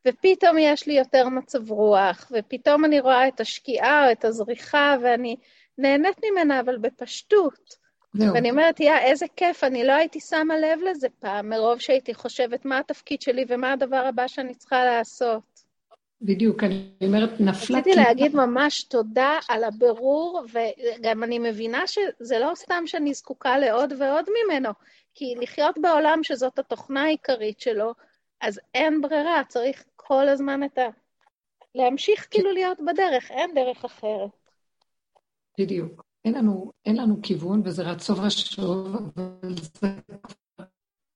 [0.08, 5.36] ופתאום יש לי יותר מצב רוח, ופתאום אני רואה את השקיעה או את הזריחה, ואני
[5.78, 7.84] נהנית ממנה, אבל בפשטות.
[8.14, 8.34] זהו.
[8.34, 12.64] ואני אומרת, יא, איזה כיף, אני לא הייתי שמה לב לזה פעם, מרוב שהייתי חושבת
[12.64, 15.42] מה התפקיד שלי ומה הדבר הבא שאני צריכה לעשות.
[16.22, 17.78] בדיוק, אני אומרת, נפלה...
[17.78, 23.92] רציתי להגיד ממש תודה על הבירור, וגם אני מבינה שזה לא סתם שאני זקוקה לעוד
[23.98, 24.70] ועוד ממנו,
[25.14, 27.92] כי לחיות בעולם שזאת התוכנה העיקרית שלו,
[28.40, 30.86] אז אין ברירה, צריך כל הזמן את ה...
[31.74, 34.30] להמשיך כאילו להיות בדרך, אין דרך אחרת.
[35.60, 36.04] בדיוק.
[36.24, 39.88] אין לנו, אין לנו כיוון, וזה רצו ושוב, אבל זה...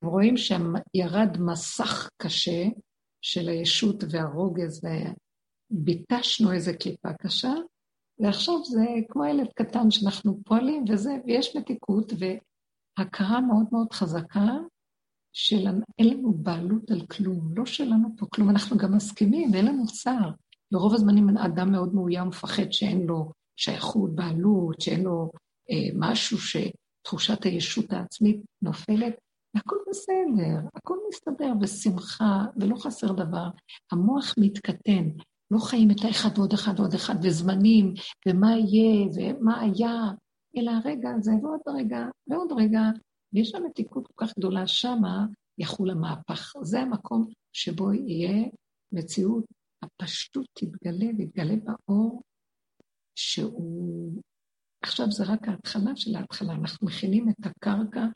[0.04, 2.64] רואים שירד מסך קשה
[3.20, 4.80] של הישות והרוגז,
[5.70, 7.52] וביטשנו איזה קליפה קשה,
[8.18, 12.12] ועכשיו זה כמו ילד קטן שאנחנו פועלים וזה, ויש מתיקות
[12.98, 14.56] והכרה מאוד מאוד חזקה
[15.32, 15.66] של
[15.98, 20.30] אין לנו בעלות על כלום, לא שלנו פה כלום, אנחנו גם מסכימים, אין לנו צער.
[20.72, 25.30] ברוב הזמנים אדם מאוד מאוים, מפחד שאין לו שייכות, בעלות, שאין לו
[25.70, 29.14] אה, משהו שתחושת הישות העצמית נופלת,
[29.54, 33.48] והכל בסדר, הכל מסתדר בשמחה, ולא חסר דבר.
[33.92, 35.08] המוח מתקטן,
[35.50, 37.94] לא חיים את האחד ועוד אחד ועוד אחד, וזמנים,
[38.28, 39.94] ומה יהיה, ומה היה,
[40.58, 42.80] אלא הרגע הזה, ועוד רגע, ועוד רגע,
[43.32, 45.26] ויש שם מתיקות כל כך גדולה, שמה
[45.58, 46.52] יחול המהפך.
[46.62, 48.48] זה המקום שבו יהיה
[48.92, 49.44] מציאות,
[49.82, 52.22] הפשטות תתגלה ויתגלה באור,
[53.14, 54.22] שהוא...
[54.82, 58.06] עכשיו זה רק ההתחלה של ההתחלה, אנחנו מכינים את הקרקע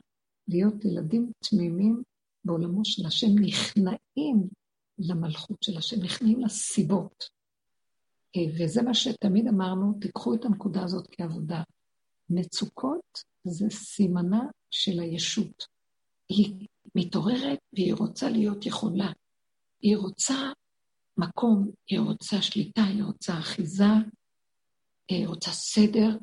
[0.47, 2.03] להיות ילדים תמימים
[2.45, 4.47] בעולמו של השם, נכנעים
[4.99, 7.29] למלכות של השם, נכנעים לסיבות.
[8.35, 11.63] אה, וזה מה שתמיד אמרנו, תיקחו את הנקודה הזאת כעבודה.
[12.29, 15.67] מצוקות זה סימנה של הישות.
[16.29, 19.11] היא מתעוררת והיא רוצה להיות יכולה.
[19.81, 20.51] היא רוצה
[21.17, 23.93] מקום, היא רוצה שליטה, היא רוצה אחיזה,
[25.09, 26.17] היא רוצה סדר,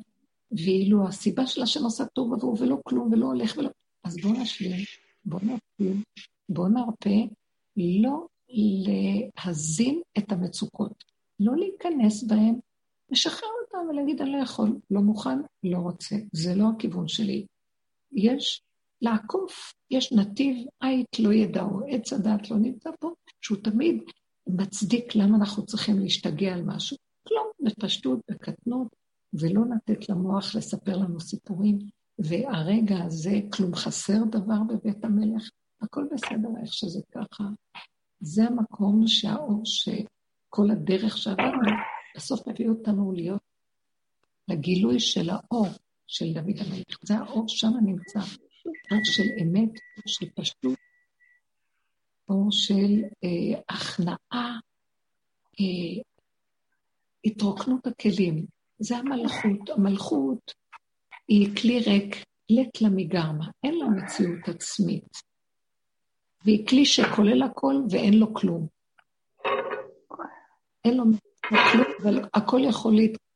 [0.51, 3.69] ואילו הסיבה שלה שנעשה טוב עבור ולא כלום ולא הולך ולא...
[4.03, 4.85] אז בואו נשלים,
[5.25, 6.03] בואו נפעיל,
[6.49, 7.33] בואו נרפה,
[7.77, 8.27] לא
[9.37, 11.03] להזין את המצוקות,
[11.39, 12.59] לא להיכנס בהן,
[13.09, 16.15] לשחרר אותן ולהגיד, אני לא יכול, לא מוכן, לא רוצה.
[16.33, 17.45] זה לא הכיוון שלי.
[18.11, 18.61] יש
[19.01, 24.03] לעקוף, יש נתיב עית לא ידעו, עץ הדת לא נמצא פה, שהוא תמיד
[24.47, 26.97] מצדיק למה אנחנו צריכים להשתגע על משהו.
[27.27, 28.87] כלום, בפשטות, בקטנות,
[29.33, 31.79] ולא לתת למוח לספר לנו סיפורים,
[32.19, 35.49] והרגע הזה, כלום חסר דבר בבית המלך,
[35.81, 37.43] הכל בסדר איך שזה ככה.
[38.19, 41.71] זה המקום שהאור, שכל הדרך שעברנו,
[42.15, 43.50] בסוף מביא אותנו להיות
[44.47, 45.67] לגילוי של האור
[46.07, 46.97] של דוד המלך.
[47.03, 48.19] זה האור שם נמצא,
[48.91, 49.69] אור של אמת,
[50.07, 50.77] של פשטות,
[52.29, 54.59] אור של אה, הכנעה,
[55.59, 56.01] אה,
[57.25, 58.45] התרוקנות הכלים.
[58.79, 59.69] זה המלכות.
[59.69, 60.53] המלכות
[61.27, 62.15] היא כלי ריק,
[62.49, 65.31] לט לה מגרמה, אין לה מציאות עצמית.
[66.45, 68.67] והיא כלי שכולל הכל ואין לו כלום.
[70.85, 71.03] אין לו
[71.45, 73.30] כלום, אבל הכל יכול להתקדם.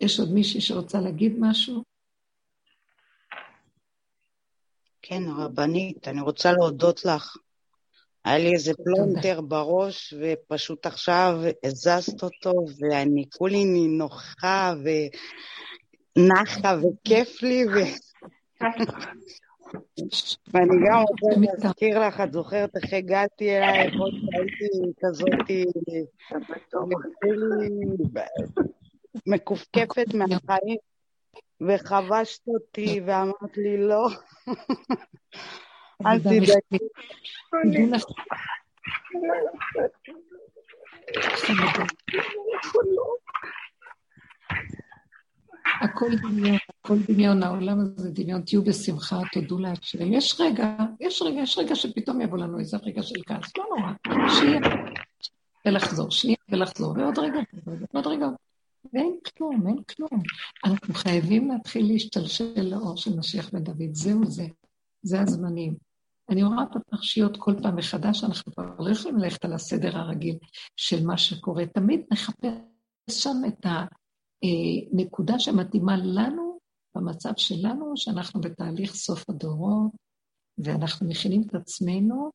[0.00, 1.84] יש עוד מישהי שרוצה להגיד משהו?
[5.02, 7.36] כן, הרבנית, אני רוצה להודות לך.
[8.24, 14.74] היה לי איזה פלונטר בראש, ופשוט עכשיו הזזת אותו, ואני כולי נינוחה
[16.16, 17.70] ונחה וכיף לי, ו...
[20.52, 24.66] ואני גם רוצה להזכיר לך, את זוכרת איך הגעתי אלייך, עוד שהייתי
[25.00, 25.64] כזאתי,
[29.26, 30.76] מכופכפת מהחיים,
[31.60, 34.08] וחבשת אותי ואמרת לי לא,
[36.06, 36.78] אל תדאגי.
[45.80, 50.12] הכל דמיון, הכל דמיון, העולם הזה דמיון, תהיו בשמחה, תודו להשם.
[50.12, 53.92] יש רגע, יש רגע, יש רגע שפתאום יבוא לנו איזה רגע של כעס, לא נורא,
[54.28, 54.60] שיהיה.
[55.66, 57.40] ולחזור, שיהיה ולחזור, ועוד רגע,
[57.92, 58.26] ועוד רגע,
[58.92, 60.22] ואין כלום, אין כלום.
[60.64, 64.46] אנחנו חייבים להתחיל להשתלשל לאור של משיח בן דוד, זהו זה,
[65.02, 65.74] זה הזמנים.
[66.28, 70.38] אני רואה את הפרשיות כל פעם מחדש, אנחנו כבר לא יכולים ללכת על הסדר הרגיל
[70.76, 71.66] של מה שקורה.
[71.66, 72.50] תמיד נחפש
[73.10, 73.66] שם את
[74.42, 76.58] הנקודה שמתאימה לנו,
[76.94, 79.90] במצב שלנו, שאנחנו בתהליך סוף הדורות,
[80.58, 82.30] ואנחנו מכינים את עצמנו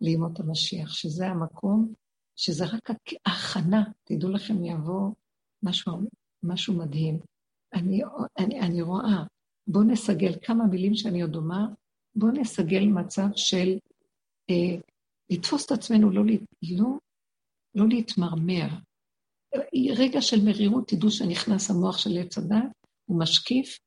[0.00, 1.92] לימות המשיח, שזה המקום,
[2.36, 2.90] שזה רק
[3.26, 5.10] ההכנה, תדעו לכם, יבוא
[5.62, 5.92] משהו,
[6.42, 7.18] משהו מדהים.
[7.74, 8.00] אני,
[8.38, 9.24] אני, אני רואה,
[9.66, 11.66] בואו נסגל כמה מילים שאני עוד אומר,
[12.14, 13.78] בואו נסגל מצב של
[14.50, 14.80] אה,
[15.30, 16.22] לתפוס את עצמנו, לא,
[16.62, 16.98] לא,
[17.74, 18.68] לא להתמרמר.
[19.96, 22.72] רגע של מרירות, תדעו שנכנס המוח של עץ הדת,
[23.06, 23.78] הוא משקיף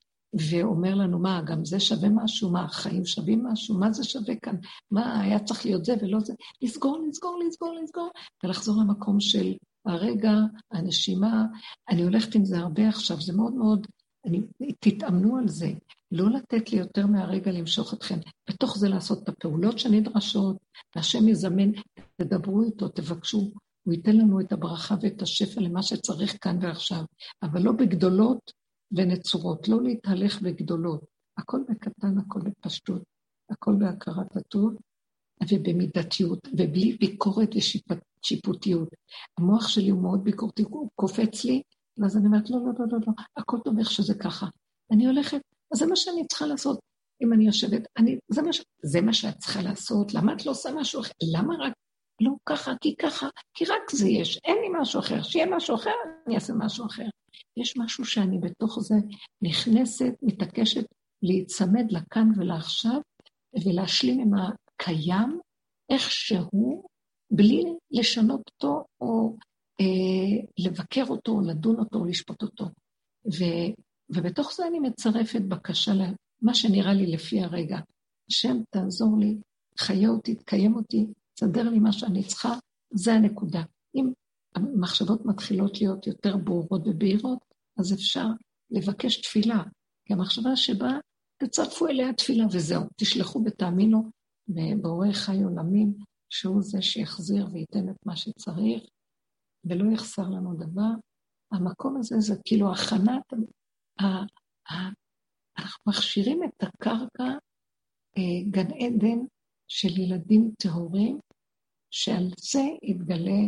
[0.51, 2.51] ואומר לנו, מה, גם זה שווה משהו?
[2.51, 3.79] מה, החיים שווים משהו?
[3.79, 4.55] מה זה שווה כאן?
[4.91, 6.33] מה, היה צריך להיות זה ולא זה?
[6.61, 8.09] לסגור, לסגור, לסגור, לסגור,
[8.43, 9.53] ולחזור למקום של
[9.85, 10.31] הרגע,
[10.71, 11.45] הנשימה.
[11.89, 13.87] אני הולכת עם זה הרבה עכשיו, זה מאוד מאוד,
[14.25, 14.41] אני,
[14.79, 15.71] תתאמנו על זה.
[16.11, 18.19] לא לתת לי יותר מהרגע למשוך אתכם.
[18.49, 20.57] בתוך זה לעשות את הפעולות שנדרשות,
[20.95, 21.71] והשם יזמן,
[22.15, 23.51] תדברו איתו, תבקשו,
[23.83, 27.03] הוא ייתן לנו את הברכה ואת השפע למה שצריך כאן ועכשיו,
[27.43, 28.51] אבל לא בגדולות
[28.91, 31.05] ונצורות, לא להתהלך בגדולות.
[31.37, 33.03] הכל בקטן, הכל בפשטות,
[33.49, 34.75] הכל בהכרת הטוב
[35.49, 38.89] ובמידתיות, ובלי ביקורת ושיפוטיות.
[39.39, 41.61] המוח שלי הוא מאוד ביקורתי, הוא קופץ לי,
[41.97, 44.47] ואז אני אומרת, לא, לא, לא, לא, לא, הכל טוב איך שזה ככה.
[44.91, 45.41] אני הולכת,
[45.73, 46.79] אז זה מה שאני צריכה לעשות.
[47.23, 48.61] אם אני יושבת, אני, זה, מה, ש...
[48.83, 51.11] זה מה שאת צריכה לעשות, למה את לא עושה משהו אחר?
[51.33, 51.73] למה רק
[52.21, 55.23] לא ככה, כי ככה, כי רק זה יש, אין לי משהו אחר.
[55.23, 55.91] שיהיה משהו אחר,
[56.27, 57.05] אני אעשה משהו אחר.
[57.57, 58.95] יש משהו שאני בתוך זה
[59.41, 60.85] נכנסת, מתעקשת
[61.23, 63.01] להיצמד לכאן ולעכשיו,
[63.65, 64.33] ולהשלים עם
[64.83, 65.39] הקיים,
[65.89, 66.83] איך שהוא,
[67.31, 69.35] בלי לשנות אותו, או
[69.81, 72.65] אה, לבקר אותו, או לדון אותו, או לשפוט אותו.
[73.25, 73.43] ו,
[74.09, 77.79] ובתוך זה אני מצרפת בקשה למה שנראה לי לפי הרגע.
[78.29, 79.37] השם, תעזור לי,
[79.79, 82.53] חיה אותי, תקיים אותי, תסדר לי מה שאני צריכה,
[82.93, 83.63] זה הנקודה.
[83.95, 84.11] אם
[84.55, 87.39] המחשבות מתחילות להיות יותר ברורות ובהירות,
[87.79, 88.25] אז אפשר
[88.71, 89.63] לבקש תפילה.
[90.05, 90.97] כי המחשבה שבאה,
[91.37, 94.11] תצרפו אליה תפילה וזהו, תשלחו ותאמינו
[94.47, 95.93] בבורא חי עולמים,
[96.29, 98.83] שהוא זה שיחזיר וייתן את מה שצריך,
[99.65, 100.91] ולא יחסר לנו דבר.
[101.51, 103.33] המקום הזה זה כאילו הכנת,
[105.59, 107.37] אנחנו מכשירים את הקרקע,
[108.17, 109.25] אה, גן עדן
[109.67, 111.19] של ילדים טהורים,
[111.91, 113.41] שעל זה יתגלה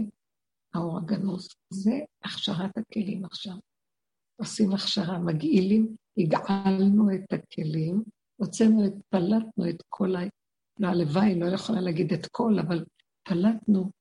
[0.73, 1.47] האור הגנוז.
[1.73, 3.55] זה הכשרת הכלים עכשיו.
[4.39, 8.03] עושים הכשרה, מגעילים, הגעלנו את הכלים,
[8.35, 10.15] הוצאנו את, פלטנו את כל
[10.79, 12.85] לא, הלוואי, לא יכולה להגיד את כל, אבל
[13.23, 13.91] פלטנו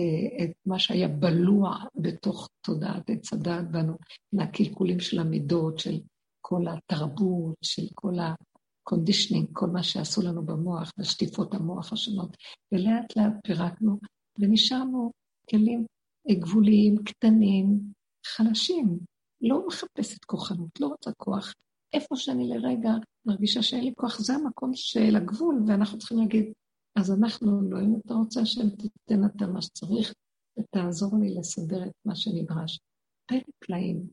[0.00, 3.96] אה, את מה שהיה בלוע בתוך תודעת עץ הדעת בנו,
[4.32, 6.00] מהקלקולים של המידות, של
[6.40, 12.36] כל התרבות, של כל ה conditioning, כל מה שעשו לנו במוח, ושטיפות המוח השונות,
[12.72, 13.98] ולאט לאט פירקנו,
[14.38, 15.12] ונשארנו
[15.50, 15.86] כלים
[16.30, 17.80] גבוליים, קטנים,
[18.26, 18.98] חלשים.
[19.40, 21.52] לא מחפשת כוחנות, לא רוצה כוח.
[21.92, 22.90] איפה שאני לרגע
[23.26, 26.52] מרגישה שאין לי כוח, זה המקום של הגבול, ואנחנו צריכים להגיד,
[26.96, 30.14] אז אנחנו לא, אם אתה רוצה שהם תיתן אתה מה שצריך,
[30.58, 32.80] ותעזור לי לסדר את מה שנדרש.
[33.26, 34.06] פלא פלאים,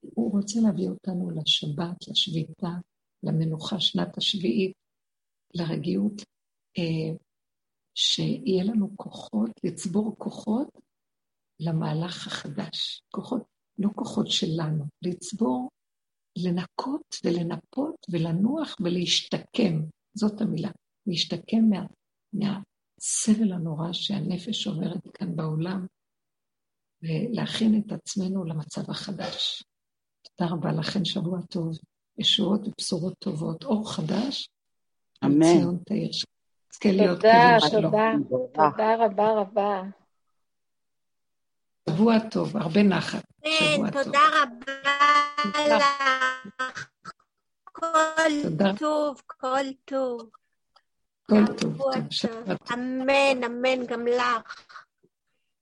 [0.00, 2.70] הוא רוצה להביא אותנו לשבת, לשביתה,
[3.22, 4.72] למנוחה שנת השביעית,
[5.54, 6.22] לרגיעות,
[6.78, 7.16] אה,
[7.94, 10.68] שיהיה לנו כוחות, לצבור כוחות
[11.60, 13.02] למהלך החדש.
[13.14, 13.42] כוחות,
[13.78, 15.68] לא כוחות שלנו, לצבור,
[16.36, 19.80] לנקות ולנפות ולנוח ולהשתקם,
[20.14, 20.70] זאת המילה,
[21.06, 21.86] להשתקם מה,
[22.32, 25.86] מהסבל הנורא שהנפש עוברת כאן בעולם,
[27.02, 29.64] ולהכין את עצמנו למצב החדש.
[30.22, 31.78] תודה רבה לכם, שבוע טוב,
[32.18, 34.48] ישועות ובשורות טובות, אור חדש.
[35.24, 35.42] אמן.
[35.42, 36.10] ציון תאיר.
[36.80, 38.12] תודה, תודה,
[38.54, 39.82] תודה רבה רבה.
[41.90, 43.24] שבוע טוב, הרבה נחת.
[43.42, 45.15] כן, תודה רבה
[45.54, 45.84] לך.
[47.62, 50.30] כל טוב, כל טוב.
[51.28, 52.56] כל טוב, טוב.
[52.72, 54.64] אמן, אמן, גם לך.